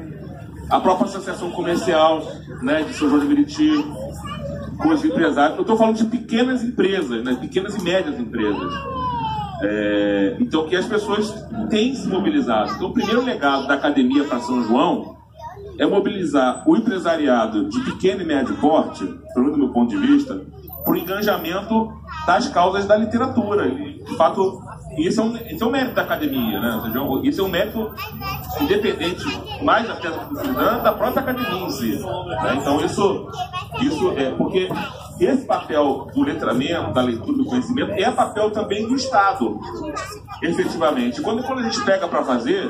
A 0.67 0.79
própria 0.79 1.05
associação 1.05 1.51
comercial 1.51 2.23
né, 2.63 2.81
de 2.81 2.93
São 2.93 3.07
João 3.07 3.21
de 3.21 3.27
Meriti, 3.27 3.71
com 4.79 4.89
os 4.89 5.05
empresários. 5.05 5.57
Eu 5.57 5.61
estou 5.61 5.77
falando 5.77 5.95
de 5.95 6.05
pequenas 6.05 6.63
empresas, 6.63 7.23
né, 7.23 7.37
pequenas 7.39 7.75
e 7.75 7.83
médias 7.83 8.19
empresas. 8.19 8.73
É, 9.61 10.37
então, 10.39 10.67
que 10.67 10.75
as 10.75 10.85
pessoas 10.85 11.33
têm 11.69 11.93
se 11.93 12.07
mobilizado. 12.07 12.73
Então, 12.73 12.89
o 12.89 12.93
primeiro 12.93 13.23
legado 13.23 13.67
da 13.67 13.75
academia 13.75 14.23
para 14.23 14.39
São 14.39 14.63
João 14.63 15.15
é 15.77 15.85
mobilizar 15.85 16.63
o 16.67 16.75
empresariado 16.75 17.69
de 17.69 17.79
pequeno 17.81 18.23
e 18.23 18.25
médio 18.25 18.55
porte, 18.55 19.05
pelo 19.33 19.55
meu 19.55 19.69
ponto 19.69 19.89
de 19.89 19.97
vista, 19.97 20.41
para 20.83 20.93
o 20.93 20.97
engajamento 20.97 21.93
das 22.27 22.49
causas 22.49 22.85
da 22.85 22.97
literatura. 22.97 23.67
E, 23.67 24.03
de 24.03 24.17
fato, 24.17 24.61
isso 24.97 25.21
é, 25.21 25.23
um, 25.23 25.37
isso 25.37 25.63
é 25.63 25.67
um 25.67 25.71
mérito 25.71 25.95
da 25.95 26.01
academia, 26.01 26.59
né? 26.59 26.81
Seja, 26.83 26.99
isso 27.23 27.41
é 27.41 27.43
um 27.45 27.47
mérito 27.47 27.91
independente, 28.59 29.25
mais 29.63 29.89
até 29.89 30.09
da 30.09 30.91
própria 30.91 31.21
academia 31.21 31.65
em 31.65 31.69
si. 31.69 31.95
Né? 31.95 32.57
Então, 32.59 32.83
isso, 32.83 33.27
isso 33.79 34.11
é 34.17 34.31
porque 34.31 34.67
esse 35.21 35.45
papel 35.45 36.09
do 36.13 36.21
letramento, 36.21 36.93
da 36.93 37.01
leitura 37.01 37.37
do 37.37 37.45
conhecimento, 37.45 37.91
é 37.91 38.11
papel 38.11 38.51
também 38.51 38.85
do 38.85 38.95
Estado, 38.95 39.57
efetivamente. 40.41 41.21
Quando, 41.21 41.43
quando 41.43 41.59
a 41.59 41.63
gente 41.63 41.81
pega 41.85 42.09
para 42.09 42.23
fazer 42.25 42.69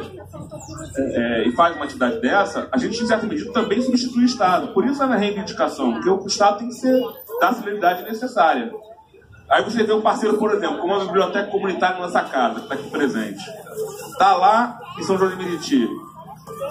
é, 0.97 1.47
e 1.47 1.51
faz 1.53 1.75
uma 1.75 1.85
atividade 1.85 2.21
dessa, 2.21 2.67
a 2.71 2.77
gente, 2.77 3.03
em 3.03 3.07
certa 3.07 3.25
medida, 3.25 3.51
também 3.51 3.81
substitui 3.81 4.21
o 4.21 4.25
Estado. 4.25 4.67
Por 4.67 4.85
isso 4.85 5.01
é 5.01 5.07
na 5.07 5.15
reivindicação, 5.15 5.93
porque 5.93 6.09
o 6.09 6.27
Estado 6.27 6.59
tem 6.59 6.67
que 6.67 6.75
ser 6.75 7.01
da 7.41 7.51
celeridade 7.53 8.03
necessária. 8.03 8.71
Aí 9.49 9.63
você 9.63 9.83
vê 9.83 9.93
um 9.93 10.01
parceiro, 10.01 10.37
por 10.37 10.53
exemplo, 10.53 10.79
como 10.79 10.93
a 10.93 11.05
biblioteca 11.05 11.49
comunitária 11.49 12.01
nessa 12.01 12.23
casa, 12.23 12.55
que 12.55 12.61
está 12.61 12.75
aqui 12.75 12.89
presente. 12.89 13.43
Está 14.11 14.35
lá 14.35 14.79
em 14.99 15.03
São 15.03 15.17
João 15.17 15.31
de 15.31 15.37
Meriti. 15.37 15.87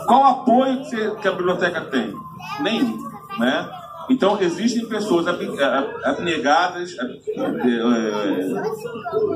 Qual 0.07 0.25
apoio 0.25 0.85
que, 1.21 1.29
a 1.29 1.33
biblioteca 1.33 1.81
tem? 1.83 2.15
Nenhum. 2.61 2.99
Né? 3.39 3.71
Então, 4.09 4.41
existem 4.41 4.87
pessoas 4.87 5.27
abnegadas 5.27 6.95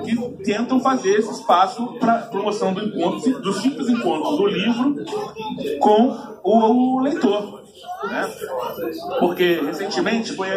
que 0.04 0.44
tentam 0.44 0.80
fazer 0.80 1.18
esse 1.18 1.32
espaço 1.32 1.94
para 1.98 2.18
promoção 2.18 2.72
do 2.72 2.84
encontro, 2.84 3.40
do 3.40 3.52
simples 3.54 3.88
encontro 3.88 4.36
do 4.36 4.46
livro 4.46 4.96
com 5.80 6.16
o 6.44 7.00
leitor. 7.00 7.59
Né? 8.04 8.30
Porque 9.18 9.60
recentemente 9.60 10.34
foi, 10.34 10.48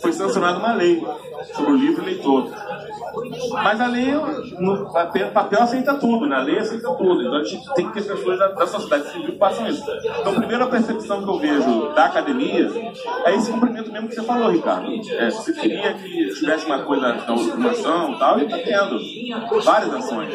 foi 0.00 0.12
sancionada 0.12 0.58
uma 0.58 0.72
lei 0.72 1.04
sobre 1.52 1.72
o 1.72 1.76
livro 1.76 2.04
leitor. 2.04 2.50
Mas 3.52 3.80
a 3.80 3.86
lei, 3.86 4.12
no 4.58 4.92
papel, 4.92 5.30
papel 5.30 5.62
aceita 5.62 5.94
tudo, 5.94 6.26
né? 6.26 6.36
a 6.36 6.42
lei 6.42 6.58
aceita 6.58 6.88
tudo. 6.94 7.22
Então 7.22 7.36
a 7.36 7.44
gente 7.44 7.74
tem 7.74 7.88
que 7.88 7.94
ter 7.94 8.08
pessoas 8.08 8.38
da, 8.38 8.48
da 8.48 8.66
sociedade 8.66 9.12
civil 9.12 9.36
façam 9.38 9.68
isso. 9.68 9.84
Então 10.20 10.32
a 10.32 10.36
primeira 10.36 10.66
percepção 10.66 11.22
que 11.22 11.28
eu 11.28 11.38
vejo 11.38 11.92
da 11.94 12.06
academia 12.06 12.70
é 13.24 13.34
esse 13.34 13.50
cumprimento 13.50 13.92
mesmo 13.92 14.08
que 14.08 14.14
você 14.14 14.22
falou, 14.22 14.50
Ricardo. 14.50 14.88
É, 15.12 15.30
você 15.30 15.52
queria 15.52 15.94
que 15.94 16.34
tivesse 16.34 16.66
uma 16.66 16.82
coisa 16.82 17.12
da 17.12 17.32
automação 17.32 18.12
e 18.12 18.18
tal, 18.18 18.38
e 18.38 18.44
está 18.44 18.58
tendo 18.58 19.62
várias 19.62 19.94
ações. 19.94 20.34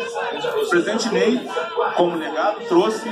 O 0.64 0.70
presidente 0.70 1.10
Ney, 1.10 1.42
como 1.96 2.18
negado, 2.18 2.60
trouxe 2.68 3.08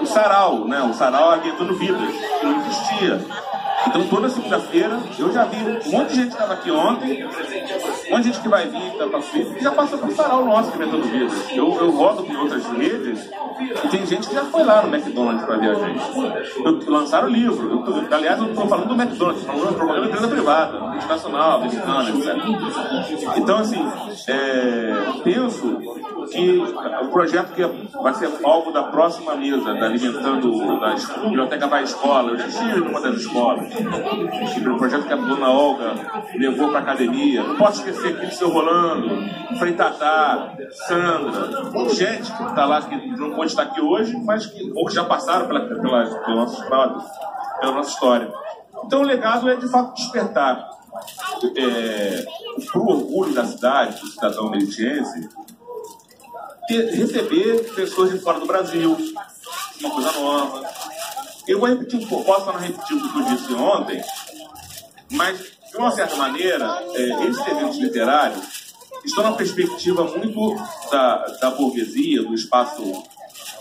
o 0.00 0.06
sarau, 0.06 0.66
né? 0.66 0.82
o 0.82 0.92
sarau 0.92 1.30
Aguentando 1.30 1.74
Vidas, 1.74 2.14
que 2.40 2.46
não 2.46 2.61
existia. 2.66 3.51
Então 3.86 4.06
toda 4.08 4.28
segunda-feira 4.28 5.00
eu 5.18 5.32
já 5.32 5.44
vi 5.44 5.56
um 5.56 5.90
monte 5.90 6.08
de 6.10 6.14
gente 6.14 6.28
que 6.28 6.32
estava 6.34 6.54
aqui 6.54 6.70
ontem, 6.70 7.24
um 7.24 8.10
monte 8.10 8.22
de 8.22 8.28
gente 8.28 8.40
que 8.40 8.48
vai 8.48 8.68
vir, 8.68 8.90
que, 8.90 8.98
tá 8.98 9.20
que 9.54 9.64
já 9.64 9.70
passou 9.72 9.98
por 9.98 10.10
sarau 10.12 10.44
nosso 10.44 10.70
que 10.70 10.76
Inventando 10.76 11.04
Vidas. 11.04 11.50
Eu, 11.50 11.74
eu 11.76 11.90
rodo 11.90 12.24
com 12.24 12.34
outras 12.34 12.66
redes 12.66 13.30
e 13.84 13.88
tem 13.88 14.06
gente 14.06 14.28
que 14.28 14.34
já 14.34 14.44
foi 14.44 14.64
lá 14.64 14.82
no 14.82 14.94
McDonald's 14.94 15.44
para 15.44 15.56
ver 15.56 15.70
a 15.70 15.74
gente. 15.74 16.02
Eu, 16.64 16.90
lançaram 16.90 17.28
o 17.28 17.30
livro. 17.30 17.84
Eu 17.86 18.14
aliás, 18.14 18.38
eu 18.38 18.50
estou 18.50 18.66
falando 18.66 18.88
do 18.88 18.94
McDonald's, 18.94 19.42
estou 19.42 19.72
falando 19.72 20.02
de 20.02 20.08
empresa 20.08 20.28
privada, 20.28 20.96
internacional, 20.96 21.62
americana, 21.62 22.10
etc. 22.10 23.36
Então, 23.36 23.58
assim, 23.58 23.84
é, 24.28 25.20
penso 25.22 25.78
que 26.30 26.58
o 27.02 27.08
projeto 27.08 27.52
que 27.52 27.62
vai 27.98 28.14
ser 28.14 28.30
alvo 28.44 28.70
da 28.72 28.84
próxima 28.84 29.34
mesa, 29.34 29.74
da 29.74 29.86
Alimentando, 29.86 30.80
da 30.80 30.94
Biblioteca 31.22 31.66
Vai 31.66 31.82
Escola, 31.84 32.30
eu 32.30 32.38
já 32.38 32.46
estive 32.46 32.80
numa 32.80 33.00
das 33.00 33.16
escolas, 33.16 33.71
o 33.78 34.78
projeto 34.78 35.06
que 35.06 35.12
a 35.12 35.16
dona 35.16 35.50
Olga 35.50 35.94
levou 36.34 36.68
para 36.68 36.78
a 36.78 36.82
academia. 36.82 37.42
Não 37.42 37.56
posso 37.56 37.80
esquecer 37.80 38.14
aqui 38.14 38.26
do 38.26 38.34
seu 38.34 38.50
Rolando, 38.50 39.08
Frei 39.58 39.72
Tatá, 39.72 40.54
Sandra, 40.86 41.50
gente 41.90 42.32
que 42.32 42.42
está 42.42 42.64
lá, 42.64 42.82
que 42.82 42.96
não 43.16 43.32
pode 43.34 43.50
estar 43.50 43.62
aqui 43.62 43.80
hoje, 43.80 44.16
mas 44.24 44.46
que 44.46 44.72
ou 44.74 44.90
já 44.90 45.04
passaram 45.04 45.46
pela, 45.46 45.60
pela, 45.60 45.80
pela, 45.80 46.36
nossa, 46.36 46.64
pela 46.64 47.72
nossa 47.72 47.90
história. 47.90 48.32
Então 48.84 49.00
o 49.00 49.04
legado 49.04 49.48
é 49.48 49.56
de 49.56 49.68
fato 49.68 49.94
despertar 49.94 50.70
é, 51.56 52.24
para 52.70 52.80
o 52.80 52.88
orgulho 52.88 53.34
da 53.34 53.44
cidade, 53.44 54.00
do 54.00 54.06
cidadão 54.08 54.50
meritiense, 54.50 55.28
receber 56.68 57.72
pessoas 57.74 58.10
de 58.10 58.18
fora 58.18 58.40
do 58.40 58.46
Brasil, 58.46 58.96
uma 59.80 59.90
coisa 59.90 60.12
nova. 60.12 60.81
Eu 61.46 61.58
vou 61.58 61.68
repetir 61.68 61.98
um 61.98 62.06
pouco, 62.06 62.24
posso 62.24 62.46
não 62.46 62.58
repetir 62.58 62.96
o 62.96 63.12
que 63.12 63.18
eu 63.18 63.24
disse 63.24 63.52
ontem, 63.54 64.02
mas, 65.10 65.38
de 65.70 65.76
uma 65.76 65.90
certa 65.90 66.16
maneira, 66.16 66.66
é, 66.94 67.26
esses 67.26 67.46
eventos 67.46 67.78
literários 67.78 68.72
estão 69.04 69.24
na 69.24 69.32
perspectiva 69.32 70.04
muito 70.04 70.56
da, 70.90 71.16
da 71.40 71.50
burguesia, 71.50 72.22
do 72.22 72.34
espaço. 72.34 72.82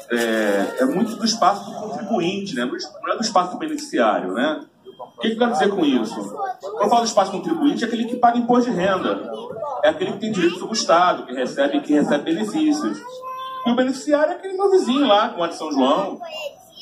É, 0.10 0.76
é, 0.80 0.86
muito 0.86 1.16
do 1.16 1.26
espaço 1.26 1.72
do 1.72 1.74
contribuinte, 1.74 2.54
né? 2.54 2.66
não 2.66 3.14
é 3.14 3.16
do 3.16 3.24
espaço 3.24 3.54
do 3.54 3.58
beneficiário. 3.58 4.34
Né? 4.34 4.66
O 4.98 5.22
que, 5.22 5.30
que 5.30 5.34
eu 5.36 5.40
quero 5.40 5.52
dizer 5.54 5.70
com 5.70 5.86
isso? 5.86 6.16
Quando 6.60 6.84
eu 6.84 6.90
falo 6.90 7.02
do 7.02 7.08
espaço 7.08 7.32
contribuinte, 7.32 7.84
é 7.84 7.88
aquele 7.88 8.06
que 8.06 8.18
paga 8.18 8.38
imposto 8.38 8.70
de 8.70 8.76
renda, 8.76 9.32
é 9.84 9.90
aquele 9.90 10.12
que 10.14 10.20
tem 10.20 10.32
direito 10.32 10.56
sobre 10.56 10.74
o 10.74 10.78
Estado, 10.78 11.26
que 11.26 11.34
recebe, 11.34 11.80
que 11.80 11.94
recebe 11.94 12.26
benefícios. 12.26 13.02
E 13.66 13.72
o 13.72 13.76
beneficiário 13.76 14.34
é 14.34 14.36
aquele 14.36 14.58
meu 14.58 14.70
vizinho 14.70 15.08
lá, 15.08 15.30
com 15.30 15.44
a 15.44 15.48
de 15.48 15.56
São 15.56 15.72
João, 15.72 16.20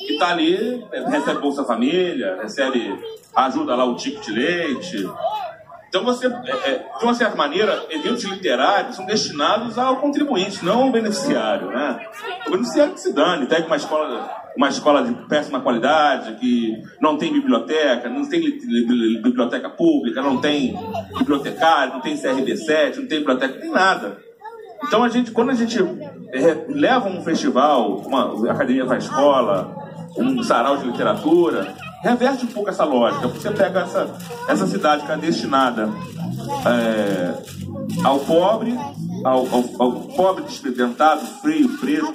que 0.06 0.14
está 0.14 0.30
ali, 0.30 0.84
recebe 1.08 1.40
Bolsa 1.40 1.64
Família, 1.64 2.38
recebe 2.40 2.98
ajuda 3.34 3.74
lá 3.76 3.84
o 3.84 3.96
ticket 3.96 4.24
de 4.24 4.32
leite. 4.32 5.08
Então 5.88 6.04
você, 6.04 6.28
é, 6.28 6.70
é, 6.70 6.98
de 6.98 7.04
uma 7.04 7.14
certa 7.14 7.36
maneira, 7.36 7.84
eventos 7.90 8.22
literários 8.22 8.94
são 8.94 9.04
destinados 9.04 9.76
ao 9.76 9.96
contribuinte, 9.96 10.64
não 10.64 10.84
ao 10.84 10.90
beneficiário, 10.92 11.68
né? 11.68 12.06
O 12.46 12.50
beneficiário 12.52 12.94
que 12.94 13.00
se 13.00 13.12
dane, 13.12 13.46
pega 13.46 13.66
uma 13.66 13.76
escola, 13.76 14.30
uma 14.56 14.68
escola 14.68 15.02
de 15.02 15.12
péssima 15.26 15.60
qualidade, 15.60 16.36
que 16.36 16.80
não 17.00 17.18
tem 17.18 17.32
biblioteca, 17.32 18.08
não 18.08 18.28
tem 18.28 18.40
biblioteca 19.20 19.68
pública, 19.68 20.22
não 20.22 20.40
tem 20.40 20.76
bibliotecário, 21.18 21.94
não 21.94 22.00
tem 22.00 22.16
CRB7, 22.16 22.96
não 22.98 23.08
tem 23.08 23.18
biblioteca, 23.18 23.54
não 23.54 23.60
tem 23.60 23.70
nada. 23.70 24.18
Então 24.84 25.02
a 25.02 25.08
gente, 25.08 25.32
quando 25.32 25.50
a 25.50 25.54
gente 25.54 25.76
é, 26.32 26.66
leva 26.68 27.08
um 27.08 27.20
festival, 27.22 27.96
uma 27.96 28.50
academia 28.50 28.86
para 28.86 28.94
a 28.94 28.98
escola, 28.98 29.79
um 30.16 30.42
sarau 30.42 30.76
de 30.76 30.86
literatura, 30.86 31.74
reverte 32.02 32.44
um 32.44 32.48
pouco 32.48 32.70
essa 32.70 32.84
lógica. 32.84 33.28
Você 33.28 33.50
pega 33.50 33.80
essa, 33.80 34.16
essa 34.48 34.66
cidade 34.66 35.04
que 35.04 35.12
é 35.12 35.16
destinada 35.16 35.88
é, 36.66 37.34
ao 38.04 38.20
pobre, 38.20 38.76
ao, 39.24 39.46
ao, 39.46 39.64
ao, 39.78 39.92
pobre 40.16 40.44
despresidentado, 40.44 41.20
frio, 41.42 41.78
preto, 41.78 42.14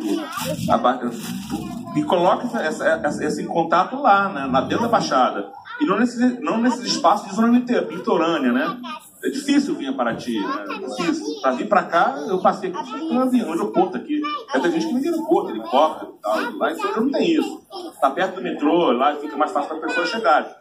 e 1.95 2.03
coloca 2.03 2.45
essa, 2.59 2.85
essa, 2.85 3.23
esse 3.23 3.43
contato 3.45 4.01
lá, 4.01 4.29
né, 4.29 4.47
na 4.47 4.61
dentro 4.61 4.83
da 4.83 4.89
Baixada. 4.89 5.47
E 5.79 5.85
não 5.85 5.99
nesses, 5.99 6.41
não 6.41 6.57
nesses 6.57 6.85
espaços 6.85 7.29
de 7.29 7.35
zona 7.35 7.47
litorânea, 7.91 8.51
né? 8.51 8.77
É 9.25 9.29
difícil 9.29 9.73
vir 9.73 9.87
a 9.87 9.93
Paraty, 9.93 10.39
né? 10.39 10.65
É 10.69 10.87
difícil. 10.87 11.41
Para 11.41 11.51
vir 11.53 11.67
para 11.67 11.83
cá, 11.83 12.15
eu 12.27 12.39
passei 12.39 12.69
aqui 12.69 13.11
no 13.11 13.21
avião, 13.23 13.51
aeroporto 13.51 13.97
aqui. 13.97 14.21
É 14.53 14.59
tem 14.59 14.71
gente 14.71 14.85
que 14.85 14.93
vem 14.93 15.01
de 15.01 15.09
aeroporto, 15.09 15.49
helicóptero 15.49 16.13
e 16.15 16.21
tal. 16.21 16.57
Lá 16.57 16.71
em 16.71 16.75
São 16.75 16.95
não 17.01 17.11
tem 17.11 17.31
isso. 17.31 17.61
Está 17.91 18.11
perto 18.11 18.35
do 18.35 18.43
metrô, 18.43 18.91
lá 18.91 19.15
fica 19.15 19.35
mais 19.35 19.51
fácil 19.51 19.69
para 19.69 19.77
a 19.79 19.81
pessoa 19.87 20.05
chegar. 20.05 20.55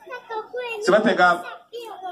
Você 0.80 0.90
vai 0.90 1.02
pegar 1.02 1.42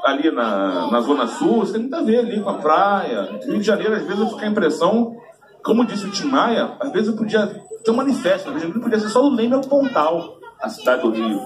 ali 0.04 0.30
na, 0.30 0.90
na 0.90 1.00
Zona 1.00 1.26
Sul, 1.26 1.62
isso 1.62 1.73
tem 1.73 1.80
muito 1.80 1.97
a 1.97 2.02
ver 2.02 2.18
ali 2.18 2.42
com 2.42 2.50
a 2.50 2.59
praia. 2.59 3.40
Rio 3.47 3.59
de 3.59 3.62
Janeiro, 3.62 3.94
às 3.94 4.02
vezes, 4.02 4.18
eu 4.18 4.28
fico 4.28 4.40
a 4.40 4.47
impressão, 4.47 5.16
como 5.64 5.87
disse 5.87 6.04
o 6.04 6.11
Tim 6.11 6.26
Maia, 6.26 6.76
às 6.80 6.92
vezes 6.92 7.09
eu 7.09 7.16
podia 7.16 7.47
ter 7.82 7.90
um 7.90 7.94
manifesto, 7.94 8.50
às 8.50 8.54
vezes 8.56 8.71
podia 8.76 8.99
ser 8.99 9.09
só 9.09 9.25
o 9.25 9.35
Leme 9.35 9.54
ao 9.54 9.62
Pontal, 9.62 10.37
a 10.61 10.68
cidade 10.68 11.00
do 11.00 11.11
Rio. 11.11 11.40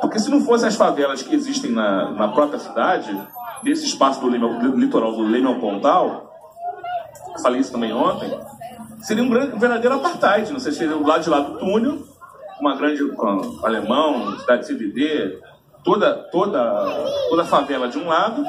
Porque 0.00 0.18
se 0.18 0.28
não 0.28 0.40
fossem 0.40 0.66
as 0.66 0.74
favelas 0.74 1.22
que 1.22 1.34
existem 1.34 1.70
na, 1.70 2.10
na 2.10 2.28
própria 2.28 2.58
cidade, 2.58 3.16
desse 3.64 3.86
espaço 3.86 4.20
do, 4.20 4.30
do 4.30 4.76
litoral 4.76 5.12
do 5.12 5.22
Leme 5.22 5.46
ao 5.46 5.56
Pontal, 5.56 6.32
falei 7.42 7.60
isso 7.60 7.72
também 7.72 7.92
ontem, 7.92 8.30
seria 9.00 9.24
um, 9.24 9.28
grande, 9.28 9.58
verdadeiro 9.58 9.96
apartheid. 9.96 10.52
Não 10.52 10.60
sei 10.60 10.72
se 10.72 10.78
seria 10.78 10.96
o 10.96 11.06
lado 11.06 11.22
de 11.22 11.30
lá 11.30 11.40
do 11.40 11.58
túnel, 11.58 12.02
uma 12.60 12.76
grande 12.76 13.02
um, 13.02 13.64
alemão, 13.64 14.38
cidade 14.38 14.66
de 14.66 14.74
CBD, 14.74 15.38
toda, 15.82 16.14
toda, 16.30 16.60
toda 17.28 17.42
a 17.42 17.46
favela 17.46 17.88
de 17.88 17.98
um 17.98 18.06
lado. 18.06 18.44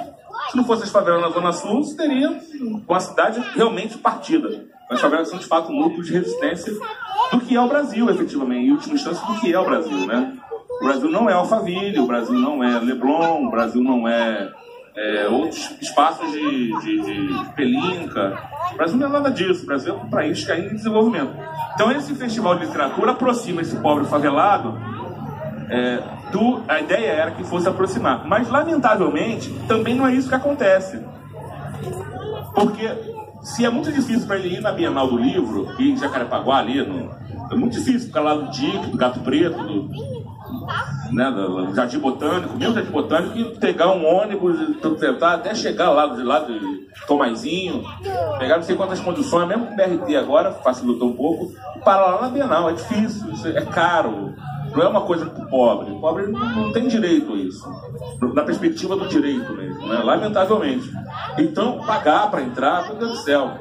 Se 0.50 0.58
não 0.58 0.66
fosse 0.66 0.84
as 0.84 0.90
favelas 0.90 1.22
na 1.22 1.30
Zona 1.30 1.52
Sul, 1.52 1.82
teria 1.96 2.40
uma 2.88 3.00
cidade 3.00 3.40
realmente 3.56 3.98
partida. 3.98 4.66
As 4.90 5.02
favelas 5.02 5.30
são, 5.30 5.40
de 5.40 5.46
fato, 5.46 5.72
um 5.72 5.80
núcleo 5.80 6.04
de 6.04 6.14
resistência 6.14 6.74
do 7.32 7.40
que 7.40 7.56
é 7.56 7.62
o 7.62 7.68
Brasil, 7.68 8.10
efetivamente, 8.10 8.68
em 8.68 8.72
última 8.72 8.96
instância, 8.96 9.26
do 9.26 9.40
que 9.40 9.52
é 9.52 9.60
o 9.60 9.66
Brasil, 9.66 10.06
né? 10.06 10.38
O 10.82 10.86
Brasil 10.86 11.10
não 11.10 11.30
é 11.30 11.34
Alphaville, 11.34 12.00
o 12.00 12.06
Brasil 12.06 12.36
não 12.36 12.64
é 12.64 12.80
Leblon, 12.80 13.48
o 13.48 13.52
Brasil 13.52 13.82
não 13.82 14.08
é, 14.08 14.52
é 14.98 15.28
outros 15.28 15.76
espaços 15.82 16.32
de, 16.32 16.80
de, 16.80 17.02
de, 17.02 17.46
pelinca. 17.54 18.50
O 18.74 18.78
Brasil 18.78 18.98
não 18.98 19.08
é 19.08 19.10
nada 19.10 19.30
disso, 19.30 19.64
o 19.64 19.66
Brasil 19.66 19.94
é 19.94 19.98
um 19.98 20.10
país 20.10 20.44
que 20.44 20.52
ainda 20.52 20.72
em 20.72 20.76
desenvolvimento. 20.76 21.34
Então 21.74 21.92
esse 21.92 22.14
festival 22.16 22.56
de 22.56 22.66
literatura 22.66 23.12
aproxima 23.12 23.62
esse 23.62 23.76
pobre 23.78 24.06
favelado 24.06 24.80
é, 25.70 26.02
do, 26.32 26.64
a 26.68 26.80
ideia 26.80 27.12
era 27.12 27.32
que 27.32 27.44
fosse 27.44 27.68
aproximar. 27.68 28.26
Mas, 28.28 28.50
lamentavelmente, 28.50 29.52
também 29.68 29.96
não 29.96 30.08
é 30.08 30.14
isso 30.14 30.30
que 30.30 30.36
acontece. 30.36 31.00
Porque 32.54 32.90
se 33.42 33.66
é 33.66 33.70
muito 33.70 33.92
difícil 33.92 34.26
para 34.26 34.38
ele 34.38 34.56
ir 34.56 34.62
na 34.62 34.72
Bienal 34.72 35.08
do 35.08 35.18
Livro, 35.18 35.70
e 35.78 35.92
em 35.92 35.98
Jacarepaguá 35.98 36.58
ali, 36.58 36.86
no, 36.86 37.12
é 37.52 37.56
muito 37.56 37.74
difícil 37.74 38.08
ficar 38.08 38.22
lá 38.22 38.34
do 38.34 38.50
Dick, 38.50 38.88
do 38.88 38.98
Gato 38.98 39.20
Preto, 39.20 39.58
do, 39.64 39.84
né, 41.12 41.32
do 41.32 41.74
Jardim 41.74 42.00
Botânico, 42.00 42.58
mesmo 42.58 42.76
Jardim 42.76 42.92
Botânico, 42.92 43.38
e 43.38 43.56
pegar 43.58 43.92
um 43.92 44.06
ônibus, 44.06 44.58
tentar 45.00 45.34
até 45.34 45.54
chegar 45.54 45.92
lá 45.92 46.08
de 46.08 46.24
lá 46.24 46.40
de 46.40 46.86
Tomazinho, 47.08 47.84
pegar 48.40 48.58
não 48.58 48.64
sei 48.64 48.76
quantas 48.76 49.00
condições, 49.00 49.48
mesmo 49.48 49.68
com 49.68 49.74
o 49.74 49.76
BRT 49.76 50.16
agora, 50.16 50.52
facilitou 50.52 51.10
um 51.10 51.16
pouco, 51.16 51.54
e 51.76 51.80
parar 51.80 52.16
lá 52.16 52.22
na 52.22 52.30
Bienal, 52.30 52.70
é 52.70 52.74
difícil, 52.74 53.28
é 53.56 53.62
caro, 53.66 54.34
não 54.76 54.84
é 54.84 54.88
uma 54.88 55.02
coisa 55.02 55.26
para 55.26 55.44
o 55.44 55.48
pobre. 55.48 55.92
O 55.92 56.00
pobre 56.00 56.28
não, 56.28 56.72
tem 56.74 56.88
direito 56.88 57.34
a 57.34 57.38
isso. 57.38 57.66
Na 58.34 58.44
perspectiva 58.44 58.96
do 58.96 59.08
direito 59.08 59.54
mesmo, 59.54 59.88
né? 59.88 60.02
lamentavelmente. 60.04 60.92
Então, 61.38 61.80
pagar 61.86 62.30
para 62.30 62.42
entrar, 62.42 62.84
meu 62.88 62.96
Deus 62.96 63.12
do 63.12 63.18
céu. 63.18 63.60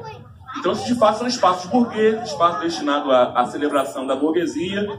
Então, 0.65 0.73
de 0.73 0.95
fato 0.95 1.19
são 1.19 1.27
espaços 1.27 1.69
burgueses, 1.69 2.31
espaços 2.31 2.59
destinados 2.61 3.13
à, 3.13 3.39
à, 3.39 3.45
celebração 3.45 4.07
da 4.07 4.15
burguesia. 4.15 4.89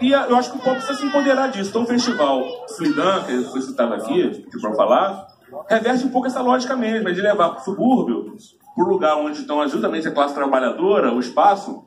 E 0.00 0.14
a, 0.14 0.28
eu 0.28 0.36
acho 0.36 0.52
que 0.52 0.56
o 0.56 0.60
povo 0.62 0.76
precisa 0.76 0.98
se 0.98 1.04
empoderar 1.04 1.48
disso. 1.48 1.68
Então, 1.68 1.82
o 1.82 1.86
festival 1.86 2.42
Slidan, 2.70 3.24
que 3.24 3.44
foi 3.44 3.60
citado 3.60 3.92
aqui, 3.92 4.46
para 4.58 4.72
falar, 4.72 5.26
reverte 5.68 6.06
um 6.06 6.08
pouco 6.08 6.26
essa 6.26 6.40
lógica 6.40 6.74
mesmo, 6.74 7.10
é 7.10 7.12
de 7.12 7.20
levar 7.20 7.50
para 7.50 7.60
o 7.60 7.64
subúrbio, 7.66 8.34
para 8.74 8.82
o 8.82 8.88
lugar 8.88 9.16
onde 9.18 9.40
estão 9.42 9.68
justamente 9.68 10.08
a 10.08 10.10
classe 10.10 10.34
trabalhadora, 10.34 11.12
o 11.12 11.20
espaço, 11.20 11.84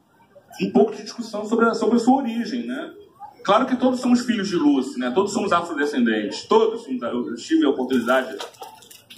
um 0.62 0.72
pouco 0.72 0.96
de 0.96 1.02
discussão 1.02 1.48
sobre 1.48 1.66
a, 1.66 1.74
sobre 1.74 1.96
a 1.96 2.00
sua 2.00 2.18
origem, 2.18 2.68
né? 2.68 2.92
Claro 3.44 3.66
que 3.66 3.76
todos 3.76 4.00
somos 4.00 4.22
filhos 4.22 4.48
de 4.48 4.58
Lucy, 4.58 5.00
né? 5.00 5.10
Todos 5.10 5.34
somos 5.34 5.52
afrodescendentes. 5.52 6.44
Todos. 6.44 6.86
Eu 6.88 7.36
tive 7.36 7.66
a 7.66 7.70
oportunidade 7.70 8.38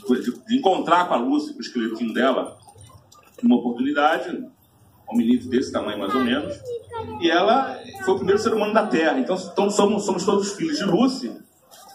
de, 0.08 0.46
de 0.48 0.58
encontrar 0.58 1.10
com 1.10 1.16
a 1.16 1.18
Lucy, 1.18 1.52
com 1.52 1.60
o 1.60 1.62
esqueletinho 1.62 2.14
dela, 2.14 2.64
uma 3.44 3.58
oportunidade, 3.58 4.44
um 5.12 5.18
menino 5.18 5.50
desse 5.50 5.72
tamanho 5.72 6.00
mais 6.00 6.14
ou 6.14 6.22
menos, 6.22 6.54
e 7.22 7.30
ela 7.30 7.78
foi 8.04 8.14
o 8.14 8.18
primeiro 8.18 8.42
ser 8.42 8.54
humano 8.54 8.74
da 8.74 8.88
Terra. 8.88 9.20
Então, 9.20 9.36
então 9.36 9.70
somos, 9.70 10.06
somos 10.06 10.26
todos 10.26 10.54
filhos 10.54 10.78
de 10.78 10.86
Lucy, 10.86 11.36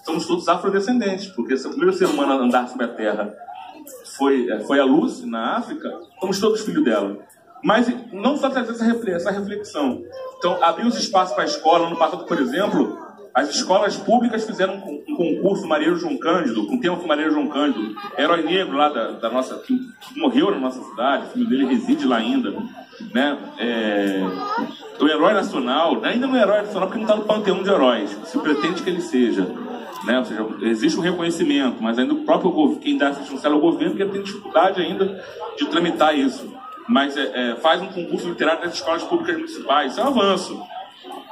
somos 0.04 0.26
todos 0.26 0.48
afrodescendentes, 0.48 1.26
porque 1.29 1.57
se 1.57 1.66
o 1.66 1.70
primeiro 1.70 1.96
ser 1.96 2.07
humano 2.07 2.33
a 2.33 2.37
andar 2.37 2.68
sobre 2.68 2.85
a 2.85 2.88
Terra 2.88 3.35
foi, 4.16 4.48
foi 4.66 4.79
a 4.79 4.85
Lucy, 4.85 5.26
na 5.26 5.57
África, 5.57 6.00
somos 6.20 6.38
todos 6.38 6.62
filhos 6.62 6.85
dela. 6.85 7.18
Mas 7.62 7.88
não 8.12 8.37
só 8.37 8.48
trazer 8.48 8.72
essa 8.72 9.31
reflexão. 9.31 10.03
Então, 10.38 10.62
abrir 10.62 10.87
os 10.87 10.96
espaços 10.96 11.35
para 11.35 11.44
a 11.44 11.46
escola. 11.46 11.90
No 11.90 11.96
passado, 11.96 12.24
por 12.24 12.40
exemplo, 12.40 12.98
as 13.35 13.51
escolas 13.51 13.97
públicas 13.97 14.45
fizeram 14.45 14.75
um 14.75 15.16
concurso 15.16 15.66
Maria 15.66 15.95
João 15.95 16.16
Cândido, 16.19 16.66
com 16.66 16.75
o 16.75 16.81
tema 16.81 16.97
Maria 17.07 17.31
João 17.31 17.49
Cândido, 17.49 17.95
herói 18.19 18.43
negro 18.43 18.77
lá 18.77 18.88
da, 18.88 19.12
da 19.12 19.31
nossa, 19.31 19.59
que, 19.59 19.79
que, 20.01 20.19
morreu 20.19 20.51
na 20.51 20.59
nossa 20.59 20.83
cidade, 20.83 21.27
o 21.27 21.29
filho 21.29 21.49
dele 21.49 21.66
reside 21.66 22.07
lá 22.07 22.16
ainda. 22.16 22.55
Né? 23.14 23.38
É, 23.59 24.21
o 24.99 25.09
herói 25.09 25.33
nacional, 25.33 26.01
ainda 26.05 26.27
não 26.27 26.37
é 26.37 26.43
herói 26.43 26.62
nacional 26.62 26.88
porque 26.88 27.03
não 27.03 27.09
está 27.09 27.16
no 27.16 27.25
panteão 27.25 27.62
de 27.62 27.71
heróis, 27.71 28.11
se 28.25 28.38
pretende 28.38 28.83
que 28.83 28.90
ele 28.90 29.01
seja. 29.01 29.47
Né? 30.05 30.19
Ou 30.19 30.25
seja, 30.25 30.47
existe 30.62 30.99
um 30.99 31.03
reconhecimento, 31.03 31.83
mas 31.83 31.99
ainda 31.99 32.14
o 32.14 32.25
próprio 32.25 32.77
quem 32.77 32.97
dá 32.97 33.09
essa 33.09 33.21
função 33.21 33.53
é 33.53 33.55
o 33.55 33.61
governo, 33.61 33.97
porque 33.97 34.12
tem 34.12 34.23
dificuldade 34.23 34.81
ainda 34.81 35.23
de 35.57 35.66
tramitar 35.66 36.16
isso 36.16 36.61
mas 36.88 37.16
é, 37.16 37.53
é, 37.53 37.57
faz 37.57 37.81
um 37.81 37.87
concurso 37.87 38.29
literário 38.29 38.64
nas 38.64 38.75
escolas 38.75 39.05
públicas 39.05 39.37
municipais. 39.37 39.93
Isso 39.93 40.01
é 40.01 40.05
um 40.05 40.09
avanço. 40.09 40.61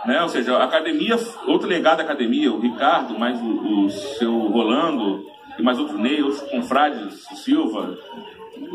Né? 0.06 0.22
Ou 0.22 0.28
seja, 0.28 0.56
a 0.56 0.64
academia, 0.64 1.16
outro 1.46 1.68
legado 1.68 1.98
da 1.98 2.04
academia, 2.04 2.52
o 2.52 2.60
Ricardo, 2.60 3.18
mais 3.18 3.40
o, 3.40 3.84
o 3.84 3.90
seu 3.90 4.38
Rolando, 4.48 5.26
e 5.58 5.62
mais 5.62 5.78
outro 5.78 5.98
Ney, 5.98 6.22
outros 6.22 6.42
confrades, 6.50 7.26
o 7.30 7.36
Silva, 7.36 7.98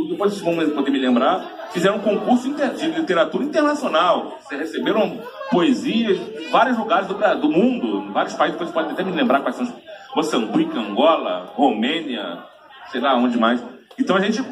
depois 0.09 0.33
vocês 0.33 0.41
vão 0.41 0.69
poder 0.71 0.91
me 0.91 0.99
lembrar, 0.99 1.69
fizeram 1.71 1.97
um 1.97 1.99
concurso 1.99 2.53
de 2.53 2.87
literatura 2.87 3.43
internacional. 3.43 4.37
Vocês 4.41 4.59
receberam 4.59 5.19
poesias 5.49 6.17
de 6.17 6.47
vários 6.49 6.77
lugares 6.77 7.07
do, 7.07 7.13
do 7.13 7.49
mundo, 7.49 8.11
vários 8.11 8.33
países, 8.33 8.57
depois 8.57 8.73
podem 8.73 8.91
até 8.91 9.03
me 9.03 9.11
lembrar 9.11 9.41
quais 9.41 9.55
são 9.55 9.67
Moçambique, 10.15 10.77
Angola, 10.77 11.51
Romênia, 11.55 12.43
sei 12.91 13.01
lá 13.01 13.15
onde 13.15 13.37
mais. 13.37 13.63
Então 13.97 14.15
a 14.15 14.21
gente 14.21 14.43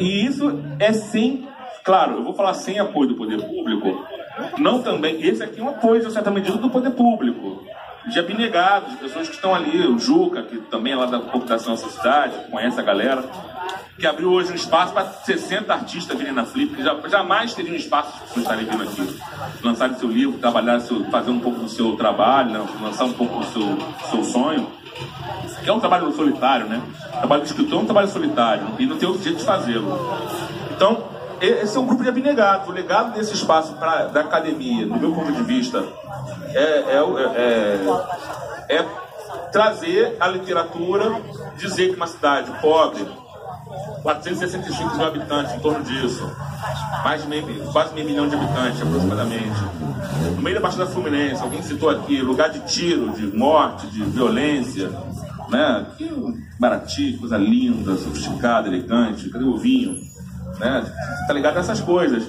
e, 0.00 0.26
isso 0.26 0.62
é 0.78 0.92
sem, 0.92 1.46
claro, 1.84 2.18
eu 2.18 2.24
vou 2.24 2.34
falar 2.34 2.54
sem 2.54 2.78
apoio 2.78 3.10
do 3.10 3.16
poder 3.16 3.42
público, 3.42 4.06
não 4.58 4.82
também, 4.82 5.22
esse 5.22 5.42
aqui 5.42 5.60
é 5.60 5.62
um 5.62 5.68
apoio, 5.68 6.04
de 6.04 6.12
certa 6.12 6.30
medida, 6.30 6.56
do 6.58 6.70
poder 6.70 6.90
público, 6.90 7.64
de 8.06 8.18
abnegados, 8.18 8.90
de 8.90 8.96
pessoas 8.96 9.28
que 9.28 9.34
estão 9.34 9.54
ali, 9.54 9.86
o 9.86 9.98
Juca, 9.98 10.42
que 10.42 10.58
também 10.58 10.92
é 10.92 10.96
lá 10.96 11.06
da 11.06 11.20
Computação 11.20 11.74
da 11.74 11.80
Sociedade, 11.80 12.34
conhece 12.50 12.78
a 12.78 12.82
galera, 12.82 13.24
que 13.98 14.06
abriu 14.06 14.30
hoje 14.30 14.52
um 14.52 14.56
espaço 14.56 14.92
para 14.92 15.04
60 15.06 15.72
artistas 15.72 16.18
virem 16.18 16.32
na 16.32 16.44
Flip, 16.44 16.74
que 16.74 16.82
já, 16.82 16.98
jamais 17.08 17.54
teriam 17.54 17.76
espaço 17.76 18.12
para 18.32 18.42
estarem 18.42 18.64
vindo 18.66 18.82
aqui, 18.82 19.20
lançarem 19.62 19.96
seu 19.96 20.10
livro, 20.10 20.38
trabalhar, 20.38 20.80
seu, 20.80 21.04
fazer 21.06 21.30
um 21.30 21.38
pouco 21.38 21.60
do 21.60 21.68
seu 21.68 21.96
trabalho, 21.96 22.50
né? 22.50 22.66
lançar 22.82 23.04
um 23.04 23.12
pouco 23.12 23.38
do 23.38 23.46
seu, 23.46 23.78
seu 24.10 24.24
sonho 24.24 24.68
que 25.62 25.70
é 25.70 25.72
um 25.72 25.80
trabalho 25.80 26.12
solitário, 26.12 26.66
né? 26.66 26.80
O 27.08 27.18
trabalho 27.18 27.42
do 27.42 27.46
escritor 27.46 27.78
é 27.78 27.82
um 27.82 27.84
trabalho 27.86 28.08
solitário 28.08 28.66
e 28.78 28.86
não 28.86 28.98
tem 28.98 29.08
outro 29.08 29.24
jeito 29.24 29.38
de 29.38 29.44
fazê-lo. 29.44 30.14
Então, 30.70 31.13
esse 31.40 31.76
é 31.76 31.80
um 31.80 31.86
grupo 31.86 32.02
de 32.02 32.08
abnegados. 32.08 32.68
O 32.68 32.72
legado 32.72 33.12
desse 33.12 33.34
espaço 33.34 33.74
pra, 33.74 34.06
da 34.06 34.20
academia, 34.20 34.86
do 34.86 34.96
meu 34.96 35.12
ponto 35.12 35.32
de 35.32 35.42
vista, 35.42 35.84
é, 36.52 36.58
é, 36.58 37.00
é, 38.68 38.76
é 38.76 38.86
trazer 39.52 40.16
a 40.18 40.28
literatura, 40.28 41.20
dizer 41.56 41.90
que 41.90 41.96
uma 41.96 42.06
cidade 42.06 42.50
pobre, 42.60 43.06
465 44.02 44.96
mil 44.96 45.06
habitantes, 45.06 45.54
em 45.54 45.60
torno 45.60 45.82
disso, 45.84 46.30
mais 47.04 47.22
de 47.22 47.28
meio, 47.28 47.72
quase 47.72 47.94
meio 47.94 48.06
milhão 48.06 48.28
de 48.28 48.34
habitantes 48.34 48.82
aproximadamente, 48.82 49.60
no 50.36 50.42
meio 50.42 50.56
da 50.56 50.62
Baixada 50.62 50.86
Fluminense, 50.86 51.42
alguém 51.42 51.62
citou 51.62 51.88
aqui, 51.88 52.20
lugar 52.20 52.50
de 52.50 52.60
tiro, 52.60 53.10
de 53.12 53.26
morte, 53.36 53.86
de 53.86 54.02
violência, 54.04 54.90
né? 55.48 55.86
Que 55.96 56.10
baratinho, 56.58 57.18
coisa 57.18 57.36
linda, 57.36 57.96
sofisticada, 57.96 58.68
elegante, 58.68 59.30
cadê 59.30 59.44
o 59.44 59.56
vinho? 59.56 60.13
Né? 60.58 60.84
Tá 61.26 61.32
ligado 61.32 61.54
nessas 61.54 61.80
coisas. 61.80 62.24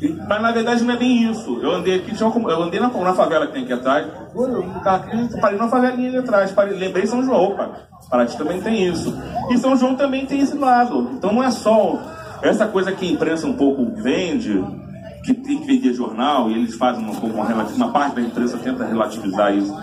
E, 0.00 0.08
mas 0.08 0.42
na 0.42 0.52
verdade 0.52 0.82
não 0.84 0.94
é 0.94 0.96
bem 0.96 1.30
isso. 1.30 1.58
Eu 1.62 1.72
andei 1.72 1.96
aqui, 1.96 2.12
eu 2.20 2.62
andei 2.62 2.80
na, 2.80 2.88
na 2.88 3.14
favela 3.14 3.46
que 3.46 3.52
tem 3.52 3.64
aqui 3.64 3.72
atrás. 3.72 4.06
Eu 4.34 5.40
parei 5.40 5.58
na 5.58 5.68
favelinha 5.68 6.08
ali 6.08 6.18
atrás. 6.18 6.52
Parei, 6.52 6.76
lembrei 6.76 7.06
São 7.06 7.22
João, 7.22 7.54
cara. 7.56 7.88
Paraty 8.10 8.36
também 8.36 8.60
tem 8.60 8.86
isso. 8.86 9.16
E 9.50 9.58
São 9.58 9.76
João 9.76 9.94
também 9.94 10.26
tem 10.26 10.40
esse 10.40 10.56
lado. 10.56 11.10
Então 11.14 11.32
não 11.32 11.42
é 11.42 11.50
só 11.50 11.98
essa 12.42 12.66
coisa 12.66 12.92
que 12.92 13.08
a 13.08 13.12
imprensa 13.12 13.46
um 13.46 13.54
pouco 13.54 13.84
vende, 14.02 14.62
que 15.24 15.32
tem 15.32 15.58
que 15.58 15.66
vender 15.66 15.94
jornal, 15.94 16.50
e 16.50 16.54
eles 16.54 16.74
fazem 16.74 17.04
um 17.04 17.10
uma, 17.10 17.64
uma 17.64 17.88
parte 17.90 18.16
da 18.16 18.22
imprensa 18.22 18.58
tenta 18.58 18.84
relativizar 18.84 19.54
isso 19.56 19.74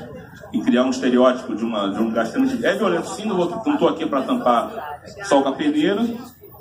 e 0.54 0.62
criar 0.62 0.84
um 0.84 0.90
estereótipo 0.90 1.56
de, 1.56 1.64
uma, 1.64 1.90
de 1.92 2.00
um 2.00 2.06
lugar 2.06 2.26
extremamente. 2.26 2.64
É 2.66 2.76
violento 2.76 3.10
sim, 3.10 3.26
não 3.26 3.74
estou 3.74 3.90
aqui 3.90 4.06
para 4.06 4.22
tampar 4.22 5.02
só 5.24 5.40
o 5.40 5.44
capeneiro, 5.44 6.02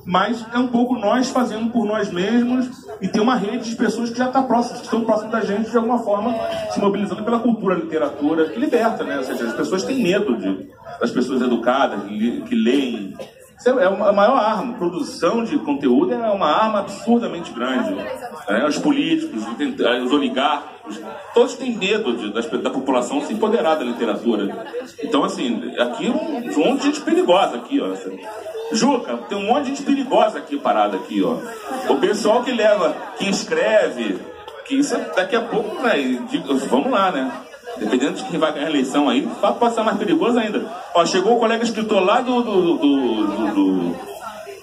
mas 0.04 0.44
é 0.52 0.58
um 0.58 0.68
pouco 0.68 0.96
nós 0.96 1.30
fazendo 1.30 1.70
por 1.70 1.84
nós 1.84 2.10
mesmos 2.10 2.68
e 3.00 3.08
tem 3.08 3.20
uma 3.20 3.36
rede 3.36 3.70
de 3.70 3.76
pessoas 3.76 4.10
que 4.10 4.18
já 4.18 4.26
está 4.26 4.42
próximo, 4.42 4.78
que 4.78 4.84
estão 4.84 5.04
próximas 5.04 5.32
da 5.32 5.40
gente 5.40 5.70
de 5.70 5.76
alguma 5.76 5.98
forma, 5.98 6.34
se 6.70 6.80
mobilizando 6.80 7.22
pela 7.22 7.40
cultura, 7.40 7.74
literatura, 7.74 8.48
que 8.48 8.58
liberta, 8.58 9.04
né? 9.04 9.18
Ou 9.18 9.24
seja, 9.24 9.46
as 9.46 9.54
pessoas 9.54 9.84
têm 9.84 10.02
medo 10.02 10.36
de, 10.36 10.68
das 11.00 11.10
pessoas 11.10 11.40
educadas, 11.42 12.02
que 12.04 12.54
leem. 12.54 13.14
É, 13.64 13.70
é 13.70 13.86
a 13.86 14.12
maior 14.12 14.36
arma. 14.36 14.74
Produção 14.74 15.44
de 15.44 15.58
conteúdo 15.58 16.12
é 16.14 16.30
uma 16.30 16.48
arma 16.48 16.80
absurdamente 16.80 17.52
grande. 17.52 17.94
Né? 17.94 18.66
Os 18.66 18.78
políticos, 18.78 19.42
os 19.42 20.12
oligarcos, 20.12 21.00
todos 21.34 21.54
têm 21.54 21.76
medo 21.76 22.16
de, 22.16 22.32
da, 22.32 22.40
da, 22.40 22.70
população 22.70 23.20
se 23.20 23.32
empoderar 23.32 23.76
da 23.76 23.84
literatura. 23.84 24.66
Então, 25.02 25.24
assim, 25.24 25.74
aqui 25.78 26.08
um, 26.08 26.38
um 26.38 26.68
monte 26.68 26.80
de 26.80 26.86
gente 26.86 27.00
perigosa 27.02 27.56
aqui, 27.56 27.80
ó. 27.80 27.94
Juca, 28.72 29.16
tem 29.28 29.36
um 29.36 29.46
monte 29.46 29.64
de 29.64 29.68
gente 29.70 29.82
perigosa 29.82 30.38
aqui 30.38 30.58
parada 30.58 30.96
aqui, 30.96 31.22
ó. 31.22 31.36
O 31.92 31.96
pessoal 31.96 32.42
que 32.42 32.52
leva, 32.52 32.94
que 33.18 33.28
escreve, 33.28 34.18
que 34.64 34.76
isso 34.76 34.94
é 34.94 34.98
daqui 35.14 35.36
a 35.36 35.42
pouco, 35.42 35.82
né? 35.82 35.94
Vamos 36.70 36.90
lá, 36.90 37.10
né? 37.10 37.30
Dependendo 37.76 38.14
de 38.14 38.24
quem 38.24 38.38
vai 38.38 38.52
ganhar 38.52 38.66
a 38.66 38.70
eleição 38.70 39.08
aí, 39.08 39.28
pode 39.40 39.74
ser 39.74 39.82
mais 39.82 39.96
perigoso 39.96 40.38
ainda. 40.38 40.64
Ó, 40.94 41.04
chegou 41.06 41.36
o 41.36 41.38
colega 41.38 41.64
escritor 41.64 42.02
lá 42.02 42.20
do, 42.20 42.42
do, 42.42 42.62
do, 42.76 43.26
do, 43.26 43.54
do 43.54 43.96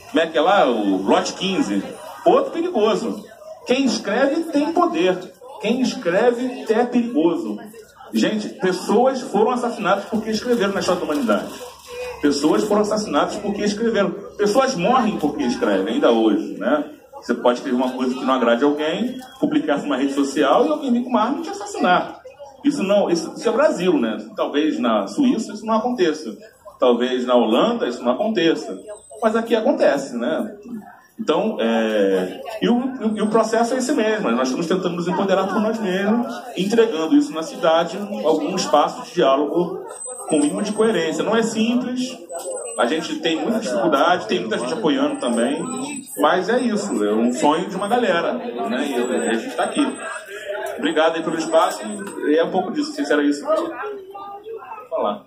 Como 0.09 0.19
é 0.19 0.27
que 0.27 0.37
é 0.37 0.41
lá? 0.41 0.67
O 0.67 1.01
Lote 1.03 1.33
15. 1.33 1.83
Outro 2.25 2.51
perigoso. 2.51 3.23
Quem 3.65 3.85
escreve 3.85 4.43
tem 4.43 4.71
poder. 4.71 5.17
Quem 5.61 5.81
escreve 5.81 6.65
é 6.69 6.85
perigoso. 6.85 7.57
Gente, 8.13 8.49
pessoas 8.49 9.21
foram 9.21 9.51
assassinadas 9.51 10.05
porque 10.05 10.29
escreveram 10.29 10.73
na 10.73 10.79
história 10.79 10.99
da 11.01 11.05
humanidade. 11.05 11.51
Pessoas 12.21 12.63
foram 12.63 12.81
assassinadas 12.81 13.35
porque 13.35 13.63
escreveram. 13.63 14.11
Pessoas 14.37 14.75
morrem 14.75 15.17
porque 15.17 15.43
escrevem, 15.43 15.95
ainda 15.95 16.11
hoje, 16.11 16.57
né? 16.57 16.85
Você 17.15 17.33
pode 17.33 17.59
escrever 17.59 17.75
uma 17.75 17.91
coisa 17.91 18.13
que 18.13 18.23
não 18.23 18.33
agrade 18.33 18.63
alguém, 18.63 19.19
publicar 19.39 19.77
numa 19.79 19.97
rede 19.97 20.13
social 20.13 20.65
e 20.65 20.69
alguém 20.69 20.91
vir 20.93 21.03
com 21.03 21.09
uma 21.09 21.21
arma 21.21 21.39
e 21.39 21.43
te 21.43 21.49
assassinar. 21.49 22.16
Isso 22.63 22.83
não, 22.83 23.09
isso, 23.09 23.33
isso 23.35 23.47
é 23.47 23.51
Brasil, 23.51 23.93
né? 23.97 24.17
Talvez 24.35 24.79
na 24.79 25.07
Suíça 25.07 25.53
isso 25.53 25.65
não 25.65 25.75
aconteça. 25.75 26.37
Talvez 26.79 27.25
na 27.25 27.35
Holanda 27.35 27.87
isso 27.87 28.03
não 28.03 28.11
aconteça. 28.11 28.77
Mas 29.21 29.35
aqui 29.35 29.55
acontece, 29.55 30.15
né? 30.17 30.55
Então, 31.19 31.57
é, 31.59 32.41
e, 32.61 32.69
o, 32.69 33.15
e 33.15 33.21
o 33.21 33.27
processo 33.27 33.73
é 33.73 33.77
esse 33.77 33.91
mesmo. 33.91 34.29
Nós 34.31 34.49
estamos 34.49 34.67
tentando 34.67 34.95
nos 34.95 35.07
empoderar 35.07 35.47
por 35.47 35.59
nós 35.59 35.79
mesmos, 35.79 36.27
entregando 36.55 37.15
isso 37.15 37.33
na 37.33 37.41
cidade, 37.41 37.97
algum 38.23 38.55
espaço 38.55 39.03
de 39.03 39.15
diálogo 39.15 39.83
com 40.29 40.37
mínimo 40.37 40.61
de 40.61 40.71
coerência. 40.71 41.23
Não 41.23 41.35
é 41.35 41.41
simples, 41.41 42.15
a 42.77 42.85
gente 42.85 43.15
tem 43.15 43.35
muita 43.35 43.59
dificuldade, 43.59 44.27
tem 44.27 44.41
muita 44.41 44.59
gente 44.59 44.73
apoiando 44.73 45.19
também, 45.19 45.63
mas 46.19 46.49
é 46.49 46.59
isso, 46.59 47.03
é 47.03 47.13
um 47.13 47.33
sonho 47.33 47.67
de 47.67 47.75
uma 47.75 47.87
galera, 47.87 48.33
né? 48.33 48.87
E 48.87 49.29
a 49.29 49.33
gente 49.33 49.47
está 49.47 49.63
aqui. 49.63 49.81
Obrigado 50.77 51.15
aí 51.15 51.23
pelo 51.23 51.37
espaço, 51.37 51.81
e 52.27 52.37
é 52.37 52.43
um 52.43 52.51
pouco 52.51 52.71
disso, 52.71 52.93
era 53.11 53.23
isso 53.23 53.43
falar. 54.89 55.25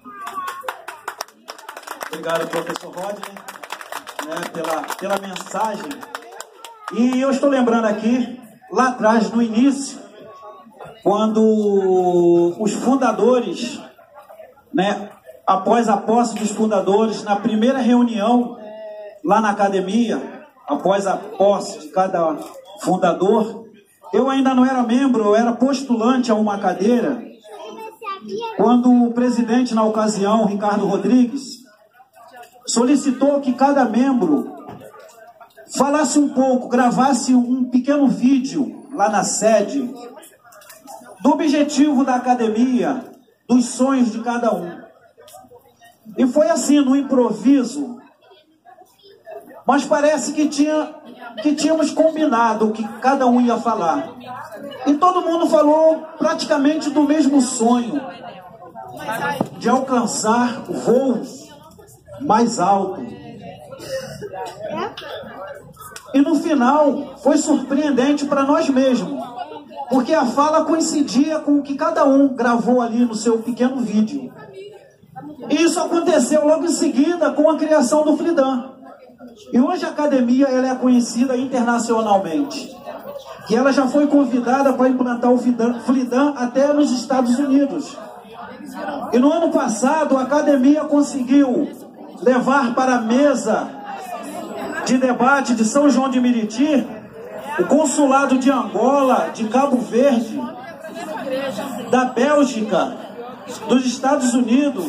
Obrigado, 2.06 2.48
professor 2.48 2.94
Rodney, 2.94 3.34
né, 4.26 4.34
pela, 4.52 4.82
pela 4.96 5.18
mensagem. 5.18 5.90
E 6.92 7.20
eu 7.20 7.30
estou 7.30 7.48
lembrando 7.48 7.86
aqui, 7.86 8.40
lá 8.70 8.88
atrás, 8.88 9.30
no 9.30 9.42
início, 9.42 9.98
quando 11.02 12.56
os 12.58 12.72
fundadores 12.74 13.80
né, 14.72 15.10
após 15.46 15.88
a 15.88 15.96
posse 15.96 16.36
dos 16.36 16.50
fundadores, 16.52 17.22
na 17.24 17.36
primeira 17.36 17.78
reunião 17.78 18.56
lá 19.24 19.40
na 19.40 19.50
academia, 19.50 20.46
após 20.66 21.06
a 21.06 21.16
posse 21.16 21.80
de 21.80 21.88
cada 21.88 22.36
fundador, 22.80 23.66
eu 24.12 24.29
ainda 24.29 24.55
não 24.55 24.64
era 24.64 24.83
membro, 24.83 25.25
eu 25.25 25.37
era 25.37 25.53
postulante 25.53 26.31
a 26.31 26.35
uma 26.35 26.59
cadeira. 26.59 27.23
Quando 28.57 28.92
o 28.92 29.12
presidente, 29.12 29.75
na 29.75 29.85
ocasião, 29.85 30.44
Ricardo 30.44 30.87
Rodrigues, 30.87 31.61
solicitou 32.66 33.40
que 33.40 33.53
cada 33.53 33.85
membro 33.85 34.53
falasse 35.77 36.18
um 36.18 36.29
pouco, 36.29 36.68
gravasse 36.68 37.35
um 37.35 37.64
pequeno 37.64 38.09
vídeo 38.09 38.87
lá 38.92 39.09
na 39.09 39.25
sede 39.25 39.92
do 41.23 41.31
objetivo 41.31 42.05
da 42.05 42.16
academia, 42.16 43.05
dos 43.49 43.66
sonhos 43.66 44.11
de 44.12 44.20
cada 44.20 44.55
um. 44.55 44.81
E 46.16 46.27
foi 46.27 46.49
assim, 46.51 46.81
no 46.81 46.96
improviso. 46.96 47.99
Mas 49.70 49.85
parece 49.85 50.33
que, 50.33 50.48
tinha, 50.48 50.92
que 51.40 51.54
tínhamos 51.54 51.92
combinado 51.92 52.66
o 52.66 52.72
que 52.72 52.83
cada 52.98 53.24
um 53.28 53.40
ia 53.40 53.56
falar. 53.56 54.14
E 54.85 54.94
todo 54.94 55.22
mundo 55.22 55.46
falou 55.46 56.09
praticamente 56.18 56.90
do 56.90 57.04
mesmo 57.04 57.40
sonho 57.40 58.02
de 59.59 59.68
alcançar 59.68 60.62
voos 60.62 61.48
mais 62.20 62.59
altos. 62.59 63.04
E 66.14 66.20
no 66.20 66.35
final 66.35 67.14
foi 67.18 67.37
surpreendente 67.37 68.24
para 68.24 68.42
nós 68.42 68.68
mesmos 68.68 69.22
porque 69.88 70.12
a 70.12 70.26
fala 70.26 70.64
coincidia 70.64 71.38
com 71.38 71.61
o 71.61 71.62
que 71.62 71.76
cada 71.76 72.04
um 72.04 72.35
gravou 72.35 72.83
ali 72.83 73.04
no 73.04 73.14
seu 73.14 73.38
pequeno 73.38 73.76
vídeo. 73.76 74.33
E 75.48 75.62
isso 75.62 75.78
aconteceu 75.78 76.44
logo 76.44 76.64
em 76.64 76.72
seguida 76.72 77.30
com 77.30 77.48
a 77.48 77.56
criação 77.56 78.04
do 78.04 78.16
Flidan. 78.16 78.79
E 79.53 79.59
hoje 79.59 79.85
a 79.85 79.88
academia 79.88 80.46
ela 80.46 80.68
é 80.68 80.74
conhecida 80.74 81.37
internacionalmente. 81.37 82.76
Que 83.46 83.57
ela 83.57 83.72
já 83.72 83.87
foi 83.87 84.07
convidada 84.07 84.72
para 84.72 84.88
implantar 84.88 85.33
o 85.33 85.38
Flidan 85.38 86.35
até 86.37 86.72
nos 86.72 86.92
Estados 86.92 87.38
Unidos. 87.38 87.96
E 89.12 89.18
no 89.18 89.33
ano 89.33 89.50
passado 89.50 90.16
a 90.16 90.22
academia 90.22 90.85
conseguiu 90.85 91.68
levar 92.22 92.74
para 92.74 92.96
a 92.96 93.00
mesa 93.00 93.68
de 94.85 94.98
debate 94.98 95.55
de 95.55 95.64
São 95.64 95.88
João 95.88 96.09
de 96.09 96.20
Meriti 96.20 96.87
o 97.59 97.64
consulado 97.64 98.38
de 98.38 98.50
Angola, 98.50 99.31
de 99.35 99.44
Cabo 99.48 99.79
Verde, 99.79 100.40
da 101.90 102.07
Bélgica, 102.07 102.96
dos 103.68 103.85
Estados 103.85 104.35
Unidos, 104.35 104.87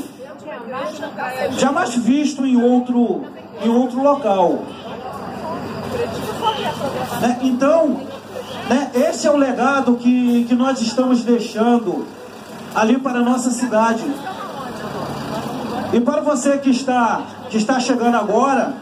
jamais 1.57 1.95
visto 1.95 2.45
em 2.45 2.61
outro, 2.61 3.25
em 3.63 3.69
outro 3.69 4.01
local. 4.01 4.63
Né? 7.21 7.39
Então, 7.41 8.01
né, 8.69 8.91
esse 8.93 9.27
é 9.27 9.31
o 9.31 9.37
legado 9.37 9.95
que, 9.95 10.45
que 10.45 10.55
nós 10.55 10.81
estamos 10.81 11.23
deixando 11.23 12.05
ali 12.73 12.97
para 12.97 13.19
a 13.19 13.23
nossa 13.23 13.51
cidade. 13.51 14.03
E 15.93 15.99
para 15.99 16.21
você 16.21 16.57
que 16.57 16.69
está, 16.69 17.21
que 17.49 17.57
está 17.57 17.79
chegando 17.79 18.15
agora, 18.15 18.73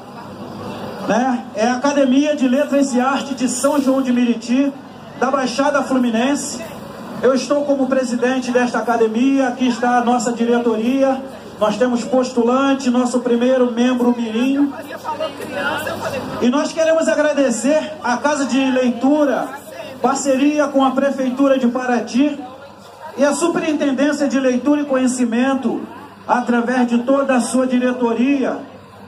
né? 1.07 1.43
É 1.55 1.67
a 1.67 1.73
Academia 1.73 2.35
de 2.35 2.47
Letras 2.47 2.93
e 2.93 3.01
Arte 3.01 3.33
de 3.33 3.49
São 3.49 3.81
João 3.81 3.99
de 3.99 4.13
Meriti, 4.13 4.71
da 5.19 5.31
Baixada 5.31 5.81
Fluminense. 5.81 6.61
Eu 7.23 7.33
estou 7.33 7.65
como 7.65 7.87
presidente 7.87 8.51
desta 8.51 8.77
academia, 8.77 9.47
aqui 9.47 9.67
está 9.67 9.97
a 9.97 10.05
nossa 10.05 10.31
diretoria, 10.31 11.19
nós 11.59 11.77
temos 11.77 12.05
postulante, 12.05 12.89
nosso 12.89 13.19
primeiro 13.19 13.71
membro 13.71 14.15
Mirim. 14.15 14.71
E 16.41 16.49
nós 16.49 16.71
queremos 16.71 17.07
agradecer 17.07 17.93
à 18.01 18.15
Casa 18.17 18.45
de 18.45 18.57
Leitura, 18.71 19.49
parceria 20.01 20.67
com 20.69 20.83
a 20.85 20.91
Prefeitura 20.91 21.59
de 21.59 21.67
Paraty 21.67 22.39
e 23.17 23.25
a 23.25 23.33
Superintendência 23.33 24.27
de 24.29 24.39
Leitura 24.39 24.81
e 24.81 24.85
Conhecimento, 24.85 25.81
através 26.25 26.87
de 26.87 26.99
toda 26.99 27.35
a 27.35 27.41
sua 27.41 27.67
diretoria, 27.67 28.59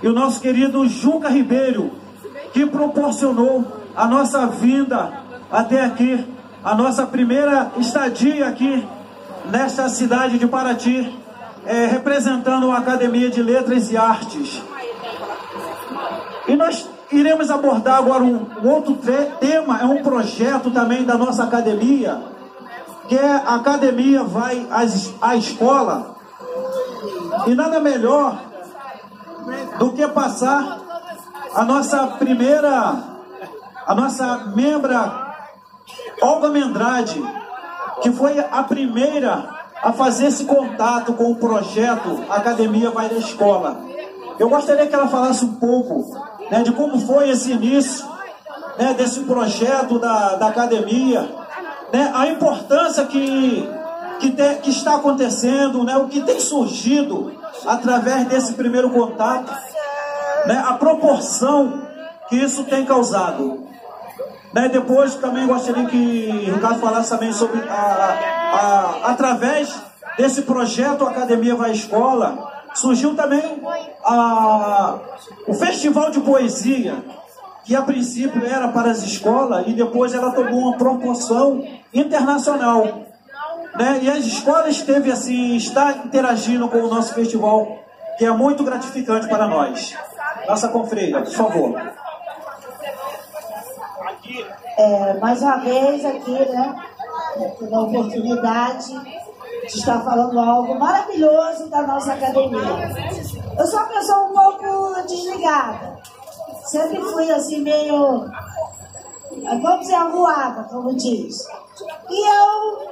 e 0.03 0.07
o 0.07 0.13
nosso 0.13 0.41
querido 0.41 0.85
Juca 0.89 1.29
Ribeiro, 1.29 1.91
que 2.51 2.65
proporcionou 2.65 3.65
a 3.95 4.05
nossa 4.07 4.45
vinda 4.47 5.13
até 5.49 5.85
aqui, 5.85 6.25
a 6.63 6.75
nossa 6.75 7.05
primeira 7.05 7.71
estadia 7.77 8.47
aqui 8.47 8.85
nesta 9.49 9.87
cidade 9.87 10.37
de 10.37 10.47
Paraty, 10.47 11.20
é, 11.65 11.86
representando 11.86 12.71
a 12.71 12.78
Academia 12.78 13.30
de 13.30 13.41
Letras 13.41 13.91
e 13.91 13.97
Artes. 13.97 14.62
E 16.47 16.56
nós 16.56 16.89
iremos 17.12 17.50
abordar 17.52 17.97
agora 17.97 18.24
um, 18.24 18.47
um 18.63 18.69
outro 18.69 18.97
tema, 19.39 19.80
é 19.80 19.86
um 19.86 20.02
projeto 20.02 20.71
também 20.71 21.04
da 21.04 21.17
nossa 21.17 21.43
academia, 21.43 22.21
que 23.08 23.17
é 23.17 23.32
a 23.32 23.56
academia 23.56 24.24
vai 24.24 24.67
à 25.21 25.36
escola. 25.36 26.15
E 27.47 27.56
nada 27.56 27.80
melhor 27.80 28.39
do 29.78 29.93
que 29.93 30.08
passar 30.08 30.80
a 31.56 31.63
nossa 31.63 32.08
primeira, 32.08 32.95
a 33.86 33.95
nossa 33.95 34.52
membra 34.56 35.34
Olga 36.21 36.50
Mendrade, 36.50 37.21
que 38.02 38.12
foi 38.12 38.39
a 38.39 38.63
primeira 38.63 39.61
a 39.84 39.91
fazer 39.94 40.28
esse 40.28 40.46
contato 40.46 41.13
com 41.13 41.32
o 41.32 41.36
projeto 41.36 42.24
Academia 42.30 42.91
Vai 42.91 43.10
da 43.10 43.15
Escola. 43.15 43.82
Eu 44.38 44.50
gostaria 44.50 44.88
que 44.88 44.94
ela 44.94 45.08
falasse 45.08 45.44
um 45.46 45.56
pouco 45.56 46.17
né, 46.50 46.63
de 46.63 46.72
como 46.72 47.00
foi 47.00 47.30
esse 47.30 47.52
início 47.52 48.06
né, 48.78 48.94
desse 48.94 49.22
projeto 49.22 50.00
da, 50.00 50.36
da 50.36 50.48
academia, 50.48 51.30
né, 51.91 52.12
a 52.13 52.28
importância 52.28 53.06
que, 53.06 53.70
que, 54.20 54.32
te, 54.32 54.56
que 54.62 54.70
está 54.70 54.96
acontecendo, 54.96 55.84
né, 55.84 55.98
o 55.98 56.08
que 56.08 56.22
tem 56.22 56.39
surgido 56.39 57.34
através 57.65 58.28
desse 58.28 58.54
primeiro 58.54 58.89
contato, 58.89 59.52
né, 60.46 60.63
a 60.65 60.74
proporção 60.74 61.82
que 62.30 62.36
isso 62.36 62.63
tem 62.63 62.86
causado. 62.86 63.70
Né, 64.53 64.67
depois 64.67 65.15
também 65.15 65.47
gostaria 65.47 65.85
que 65.85 66.45
o 66.49 66.55
Ricardo 66.55 66.79
falasse 66.79 67.09
também 67.09 67.31
sobre 67.31 67.61
a, 67.69 67.73
a, 67.73 69.11
através 69.11 69.73
desse 70.17 70.41
projeto 70.41 71.05
Academia 71.05 71.55
Vai 71.55 71.71
Escola, 71.71 72.51
surgiu 72.73 73.15
também 73.15 73.61
a, 74.03 74.99
o 75.47 75.53
Festival 75.53 76.11
de 76.11 76.19
Poesia, 76.19 76.95
que 77.63 77.75
a 77.75 77.81
princípio 77.81 78.45
era 78.45 78.67
para 78.67 78.91
as 78.91 79.03
escolas 79.03 79.65
e 79.67 79.73
depois 79.73 80.13
ela 80.13 80.31
tomou 80.31 80.59
uma 80.59 80.77
proporção 80.77 81.65
internacional. 81.93 83.05
Né? 83.75 83.99
E 84.01 84.09
as 84.09 84.25
escolas 84.25 84.81
teve 84.81 85.11
assim, 85.11 85.55
está 85.55 85.91
interagindo 86.05 86.67
com 86.67 86.79
o 86.79 86.89
nosso 86.89 87.13
festival, 87.13 87.79
que 88.17 88.25
é 88.25 88.31
muito 88.31 88.63
gratificante 88.63 89.27
para 89.27 89.47
nós. 89.47 89.95
Nossa 90.47 90.67
confreira, 90.67 91.21
por 91.21 91.31
favor. 91.31 91.81
É, 94.78 95.13
mais 95.15 95.41
uma 95.41 95.58
vez 95.58 96.06
aqui, 96.06 96.32
né? 96.32 96.76
Tendo 97.58 97.76
a 97.76 97.82
oportunidade 97.82 99.22
de 99.67 99.78
estar 99.78 100.02
falando 100.04 100.39
algo 100.39 100.80
maravilhoso 100.80 101.70
da 101.70 101.82
nossa 101.84 102.13
academia. 102.13 102.89
Eu 103.58 103.67
sou 103.67 103.80
uma 103.80 103.88
pessoa 103.88 104.24
um 104.24 104.34
pouco 104.34 105.02
desligada. 105.08 106.00
Sempre 106.65 107.02
fui 107.02 107.30
assim, 107.32 107.62
meio. 107.62 108.30
Vamos 109.62 109.80
dizer, 109.82 109.96
avoada, 109.96 110.63
como 110.63 110.94
diz. 110.96 111.48
E 112.10 112.28
eu, 112.28 112.89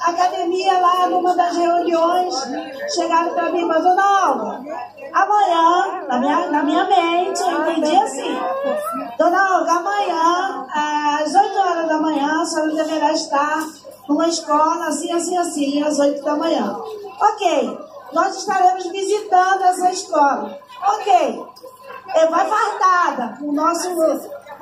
academia 0.00 0.78
lá, 0.78 1.08
numa 1.08 1.34
das 1.36 1.56
reuniões, 1.56 2.34
chegaram 2.94 3.34
para 3.34 3.50
mim, 3.50 3.64
mas 3.64 3.82
dona 3.82 4.30
Olga, 4.30 4.60
amanhã, 5.12 6.04
na 6.08 6.18
minha, 6.18 6.46
na 6.50 6.62
minha 6.62 6.84
mente, 6.84 7.40
eu 7.40 7.62
entendi 7.62 7.96
assim. 7.96 8.38
Dona 9.18 9.58
Olga, 9.58 9.72
amanhã, 9.72 10.66
às 10.72 11.34
8 11.34 11.58
horas 11.58 11.88
da 11.88 11.98
manhã, 11.98 12.42
a 12.42 12.44
senhora 12.44 12.74
deverá 12.74 13.12
estar 13.12 13.66
numa 14.08 14.28
escola 14.28 14.86
assim, 14.86 15.12
assim, 15.12 15.36
assim, 15.36 15.82
às 15.82 15.98
8 15.98 16.24
da 16.24 16.36
manhã. 16.36 16.76
Ok, 17.20 17.78
nós 18.12 18.36
estaremos 18.36 18.86
visitando 18.86 19.62
essa 19.62 19.90
escola. 19.90 20.58
Ok, 20.82 21.46
é, 22.14 22.26
vai 22.26 22.48
fardada 22.48 23.36
com 23.38 23.48
o 23.48 23.52
nosso 23.52 23.88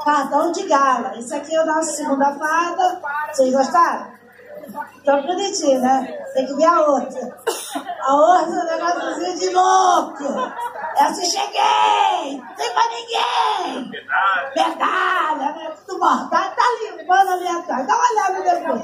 cartão 0.05 0.53
de 0.53 0.65
gala. 0.67 1.17
Isso 1.19 1.35
aqui 1.35 1.55
é 1.55 1.59
a 1.59 1.67
nossa 1.67 1.93
segunda 1.93 2.35
farda. 2.35 3.01
Vocês 3.33 3.53
gostaram? 3.53 4.18
Tão 5.05 5.23
bonitinho, 5.23 5.81
né? 5.81 6.07
Tem 6.35 6.47
que 6.47 6.55
ver 6.55 6.67
a 6.67 6.81
outra. 6.81 7.39
A 8.03 8.15
outra 8.15 8.55
é 8.55 8.77
um 8.77 8.87
negócio 8.87 9.39
de 9.39 9.51
louco. 9.51 10.25
É 10.97 11.03
assim, 11.05 11.25
cheguei! 11.25 12.39
Não 12.39 12.55
tem 12.55 12.73
pra 12.73 12.83
ninguém! 12.89 13.91
Medalha, 14.57 15.53
né? 15.53 15.75
Tudo 15.87 15.99
mortal. 15.99 16.29
Tá 16.29 16.65
limpando 16.83 17.33
ali 17.33 17.49
atrás. 17.49 17.87
Dá 17.87 17.95
uma 17.95 18.11
olhada 18.11 18.43
depois. 18.43 18.83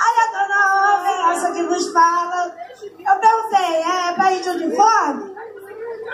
Aí 0.00 0.16
a 0.20 0.30
dona 0.32 0.60
Olga, 0.94 1.32
essa 1.32 1.52
que 1.52 1.62
nos 1.62 1.92
fala. 1.92 2.54
Eu 2.82 3.16
perguntei, 3.20 3.82
é 3.82 4.12
pra 4.14 4.32
ir 4.32 4.40
de 4.40 4.50
uniforme? 4.50 5.36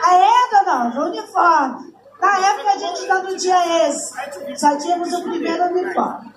Aí, 0.04 0.32
dona 0.50 0.84
Olga, 0.86 1.00
uniforme. 1.04 1.93
Na 2.20 2.38
época 2.38 2.70
a 2.70 2.78
gente 2.78 3.00
ainda 3.02 3.22
não 3.22 3.36
tinha 3.36 3.88
esse. 3.88 4.14
Só 4.56 4.76
tínhamos 4.76 5.12
o 5.12 5.22
primeiro 5.22 5.64
uniforme. 5.64 6.32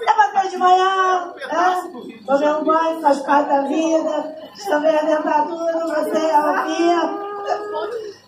Levantei 0.00 0.50
de 0.50 0.56
manhã, 0.56 1.34
né? 1.34 1.92
tomei 2.26 2.48
um 2.48 2.64
banho, 2.64 3.00
faz 3.00 3.20
parte 3.20 3.48
da 3.48 3.62
vida, 3.62 4.36
tomei 4.68 4.98
a 4.98 5.02
dentadura, 5.02 5.78
botei 5.80 6.30
a 6.30 6.40
roupinha. 6.40 7.26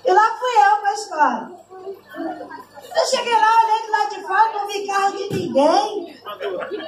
E 0.05 0.13
lá 0.13 0.37
fui 0.39 0.55
eu 0.57 0.77
para 0.81 0.91
a 0.91 0.95
escola. 0.95 1.59
Eu 2.99 3.07
cheguei 3.07 3.33
lá, 3.33 3.53
olhei 3.65 3.91
lá 3.91 4.05
de 4.07 4.21
fora, 4.23 4.53
não 4.53 4.67
vi 4.67 4.87
carro 4.87 5.17
de 5.17 5.33
ninguém. 5.33 6.21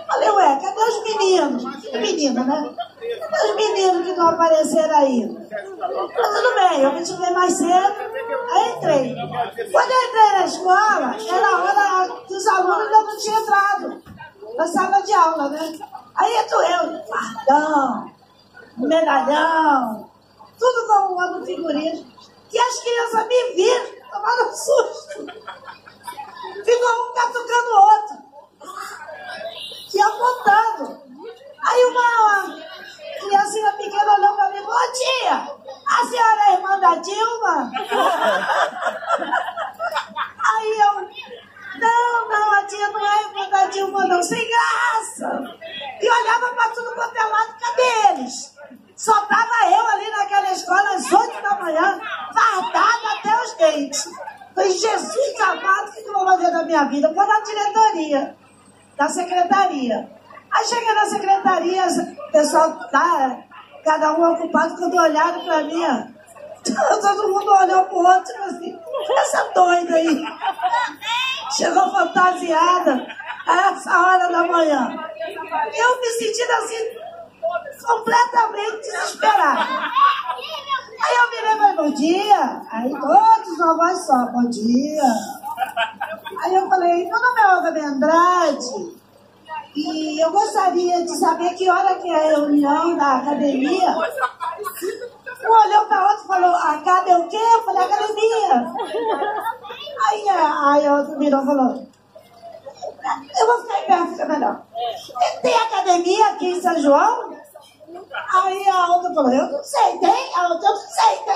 Falei, 0.09 0.31
ué, 0.31 0.61
cadê 0.61 0.81
os 0.81 1.03
meninos? 1.05 1.81
Que 1.81 1.99
menino, 1.99 2.45
né? 2.45 2.75
Cadê 3.21 3.51
os 3.51 3.55
meninos 3.55 4.07
que 4.07 4.13
não 4.15 4.29
apareceram 4.29 4.97
ainda? 4.97 5.49
Mas 5.49 6.35
tudo 6.35 6.55
bem, 6.55 6.81
eu 6.83 6.93
me 6.93 7.05
tirei 7.05 7.31
mais 7.31 7.53
cedo, 7.53 7.95
aí 8.53 8.73
entrei. 8.73 9.15
Quando 9.71 9.91
eu 9.91 10.03
entrei 10.09 10.33
na 10.33 10.47
escola, 10.47 11.17
era 11.29 11.63
hora 11.63 12.23
que 12.27 12.35
os 12.35 12.47
alunos 12.49 12.87
ainda 12.87 13.03
não 13.03 13.17
tinham 13.17 13.41
entrado 13.41 14.03
na 14.57 14.67
sala 14.67 15.01
de 15.03 15.13
aula, 15.13 15.49
né? 15.49 15.79
Aí 16.17 16.37
entro 16.37 16.61
eu, 16.61 17.05
fardão, 17.07 18.13
medalhão, 18.77 20.11
tudo 20.59 20.87
com 20.89 21.15
um 21.15 21.21
ano 21.21 21.47
figurino. 21.47 22.05
E 22.53 22.59
as 22.59 22.81
crianças 22.81 23.29
me 23.29 23.55
viram, 23.55 23.87
tomaram 24.11 24.53
susto. 24.53 25.27
Ficou 26.65 27.11
um 27.11 27.15
catucando 27.15 27.71
o 27.71 27.81
outro. 27.81 28.17
E 29.95 30.01
apontando. 30.01 31.01
Aí 31.63 31.85
uma 31.85 32.11
criancinha 33.21 33.73
pequena 33.73 34.15
olhou 34.15 34.35
para 34.35 34.51
mim, 34.51 34.63
bom 34.63 34.93
tia, 34.93 35.49
a 35.87 36.05
senhora 36.07 36.41
é 36.49 36.53
irmã 36.55 36.79
da 36.81 36.95
Dilma? 36.97 37.71
Aí 40.43 40.79
eu, 40.79 41.09
não, 41.79 42.29
não, 42.29 42.53
a 42.55 42.63
tia 42.65 42.89
não 42.89 43.07
é 43.07 43.23
irmã 43.23 43.49
da 43.51 43.67
Dilma 43.67 44.07
não, 44.07 44.23
sem 44.23 44.49
graça. 44.49 45.59
E 46.01 46.11
olhava 46.11 46.55
para 46.55 46.71
tudo 46.71 46.95
quanto 46.95 47.17
é 47.17 47.25
lado, 47.25 47.55
cadê 47.61 48.09
eles? 48.09 48.55
Só 48.97 49.21
tava 49.27 49.71
eu 49.71 49.87
ali 49.87 50.11
naquela 50.11 50.51
escola 50.53 50.95
às 50.95 51.13
oito 51.13 51.43
da 51.43 51.55
manhã, 51.57 52.01
fardada 52.35 53.13
até 53.19 53.43
os 53.43 53.55
dentes. 53.55 54.09
Falei, 54.61 54.73
Jesus 54.73 55.41
amado, 55.41 55.89
o 55.89 55.93
que 55.93 56.07
eu 56.07 56.13
vou 56.13 56.27
fazer 56.27 56.51
da 56.51 56.65
minha 56.65 56.85
vida? 56.85 57.15
Vou 57.15 57.27
na 57.27 57.41
diretoria, 57.41 58.37
da 58.95 59.09
secretaria. 59.09 60.11
Aí 60.53 60.65
cheguei 60.67 60.95
na 60.95 61.07
secretaria, 61.07 61.87
o 61.87 62.31
pessoal 62.31 62.79
tá, 62.91 63.39
cada 63.83 64.13
um 64.13 64.35
ocupado, 64.35 64.77
quando 64.77 64.99
olharam 64.99 65.43
para 65.47 65.63
mim, 65.63 65.83
todo 66.63 67.29
mundo 67.33 67.51
olhou 67.51 67.85
pro 67.85 67.99
outro, 68.01 68.43
assim, 68.45 68.79
essa 69.17 69.45
doida 69.55 69.95
aí. 69.95 70.25
Chegou 71.57 71.91
fantasiada 71.91 73.07
a 73.47 73.71
essa 73.71 73.99
hora 73.99 74.29
da 74.31 74.45
manhã. 74.45 74.95
Eu 75.75 76.01
me 76.01 76.07
sentindo 76.19 76.53
assim, 76.53 77.81
completamente 77.83 78.77
desesperada. 78.83 79.91
Aí 81.03 81.17
eu 81.17 81.31
me 81.31 81.41
lembro, 81.49 81.83
bom 81.83 81.91
dia. 81.91 82.63
Aí 82.71 82.91
todos 82.91 83.59
uma 83.59 83.77
voz 83.77 84.07
só, 84.07 84.27
bom 84.27 84.49
dia. 84.51 85.03
Aí 86.43 86.55
eu 86.55 86.69
falei, 86.69 87.07
meu 87.07 87.21
nome 87.21 87.41
é 87.41 87.55
Olga 87.55 87.73
de 87.73 87.81
Andrade. 87.81 89.01
E 89.75 90.21
eu 90.23 90.31
gostaria 90.31 91.03
de 91.05 91.17
saber 91.17 91.55
que 91.55 91.71
hora 91.71 91.95
que 91.95 92.11
é 92.11 92.17
a 92.17 92.37
reunião 92.37 92.97
da 92.97 93.17
academia. 93.17 93.97
Um 95.43 95.53
olhou 95.53 95.87
para 95.87 96.09
outro 96.11 96.25
e 96.25 96.27
falou, 96.27 96.55
a 96.55 96.79
cadê 96.85 97.15
o 97.15 97.29
quê? 97.29 97.37
Eu 97.37 97.65
falei, 97.65 97.83
academia. 97.85 98.75
Aí, 100.09 100.29
aí 100.29 100.89
o 100.89 100.97
outro 100.99 101.19
virou 101.19 101.43
e 101.43 101.47
falou, 101.47 101.87
eu 103.39 103.47
vou 103.47 103.63
ficar 103.63 103.81
em 103.81 103.87
pé, 103.87 104.07
fica 104.13 104.27
melhor. 104.27 104.63
Tem 105.43 105.55
academia 105.55 106.27
aqui 106.27 106.51
em 106.51 106.61
São 106.61 106.79
João? 106.79 107.31
Aí 108.33 108.69
a 108.69 108.87
outra 108.89 109.15
falou, 109.15 109.33
eu 109.33 109.53
não 109.53 109.65
sei, 109.65 109.99
tem? 109.99 110.35
A 110.37 110.49
outra, 110.49 110.69
eu 110.69 110.75
não 110.75 110.81
sei, 110.81 111.17
tem? 111.25 111.35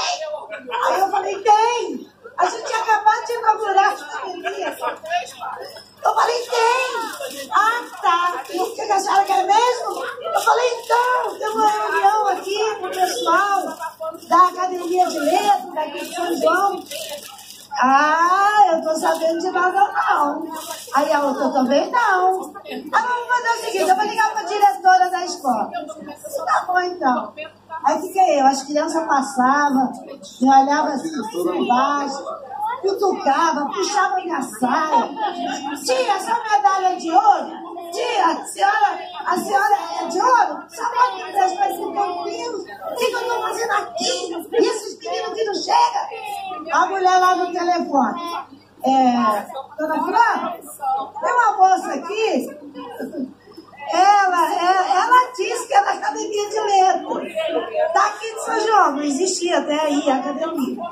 Aí 0.87 1.01
eu 1.01 1.09
falei, 1.11 1.43
tem. 1.43 2.11
A 2.37 2.47
gente 2.47 2.65
tinha 2.67 2.81
acabado 2.81 3.27
de 3.27 3.33
inaugurar 3.33 3.85
a 3.85 3.91
academia. 3.91 4.77
Eu 6.05 6.15
falei, 6.15 6.43
tem. 6.43 7.51
Ah, 7.53 7.83
tá. 8.03 8.45
O 8.55 8.75
que 8.75 8.81
a 8.83 9.01
senhora 9.01 9.25
quer 9.25 9.47
mesmo? 9.47 10.05
Eu 10.05 10.41
falei, 10.41 10.81
então, 10.81 11.39
tem 11.39 11.49
uma 11.49 11.69
reunião 11.69 12.29
aqui 12.29 12.75
com 12.81 12.87
o 12.87 12.91
pessoal 12.91 13.63
da 14.29 14.49
Academia 14.49 15.07
de 15.07 15.19
Letras, 15.19 15.75
daqui 15.75 16.05
de 16.07 16.15
São 16.15 16.37
João. 16.37 16.85
Ah, 17.77 18.71
eu 18.73 18.83
tô 18.83 18.95
sabendo 18.95 19.39
de 19.41 19.51
nada 19.51 19.93
não. 19.93 20.47
Aí 20.95 21.13
a 21.13 21.23
outra 21.25 21.49
também 21.51 21.91
não. 21.91 22.55
Ah, 22.93 23.01
vamos 23.01 23.29
fazer 23.29 23.49
o 23.49 23.65
seguinte, 23.65 23.91
eu 23.91 23.97
vou 23.97 24.05
ligar 24.05 24.31
para 24.33 24.41
a 24.41 24.45
diretora 24.45 25.11
da 25.11 25.25
escola. 25.25 25.71
Tá 26.55 26.65
bom 26.69 26.81
então. 26.81 27.35
Aí 27.85 28.01
fiquei 28.01 28.41
eu, 28.41 28.47
as 28.47 28.63
crianças 28.63 29.05
passavam, 29.09 29.93
me 30.41 30.49
olhavam 30.49 30.93
assim 30.93 31.11
por 31.33 31.67
baixo, 31.67 32.25
cutucava, 32.81 33.67
puxava 33.67 34.15
minha 34.17 34.41
saia. 34.41 35.09
Tia, 35.85 36.13
essa 36.13 36.41
medalha 36.45 36.93
é 36.93 36.95
de 36.95 37.11
ouro? 37.11 37.91
Tia, 37.91 38.27
a 38.27 38.45
senhora, 38.45 38.99
a 39.27 39.37
senhora 39.37 39.79
é 40.01 40.07
de 40.07 40.21
ouro? 40.21 40.65
Só 40.69 40.89
pode 40.95 41.25
me 41.25 41.33
dar 41.33 41.57
para 41.57 41.71
esse 41.71 41.93
tranquilo. 41.93 42.59
O 42.59 42.95
que, 42.95 43.05
eu 43.05 43.21
estou 43.21 43.43
fazendo 43.43 43.73
aqui? 43.73 44.33
E 44.53 44.67
esses 44.69 44.99
meninos 45.01 45.35
que 45.35 45.45
não 45.45 45.55
chegam? 45.55 46.73
A 46.73 46.87
mulher 46.87 47.19
lá 47.19 47.35
no 47.35 47.53
telefone. 47.53 48.23
É, 48.87 49.47
dona 49.77 50.05
Fran, 50.05 50.53
tem 51.21 51.33
uma 51.33 51.57
moça 51.57 51.95
aqui, 51.95 52.47
ela, 53.93 54.55
ela, 54.55 55.05
ela 55.05 55.33
disse 55.37 55.67
que 55.67 55.75
é 55.75 55.85
da 55.85 55.93
Academia 55.93 56.49
de 56.49 56.61
Letras. 56.61 57.33
Está 57.87 58.07
aqui 58.07 58.35
de 58.35 58.45
São 58.45 58.61
João, 58.61 58.93
não 58.93 59.03
existia 59.03 59.59
até 59.59 59.81
aí 59.81 60.11
a 60.11 60.17
academia. 60.17 60.83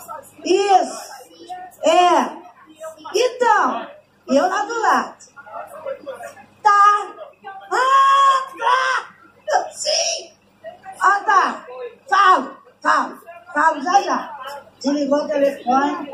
Isso, 0.45 1.13
é. 1.85 2.43
Então, 3.15 3.87
eu 4.29 4.49
lá 4.49 4.65
do 4.65 4.81
lado. 4.81 5.17
Tá. 6.63 7.09
Ah, 7.71 8.53
tá. 8.59 9.71
Sim. 9.73 10.33
Ah, 11.01 11.21
tá. 11.25 11.67
Falo, 12.09 12.57
falo, 12.81 13.19
falo 13.53 13.83
já 13.83 14.03
já. 14.03 14.39
Desligou 14.81 15.25
o 15.25 15.29
telefone. 15.29 16.11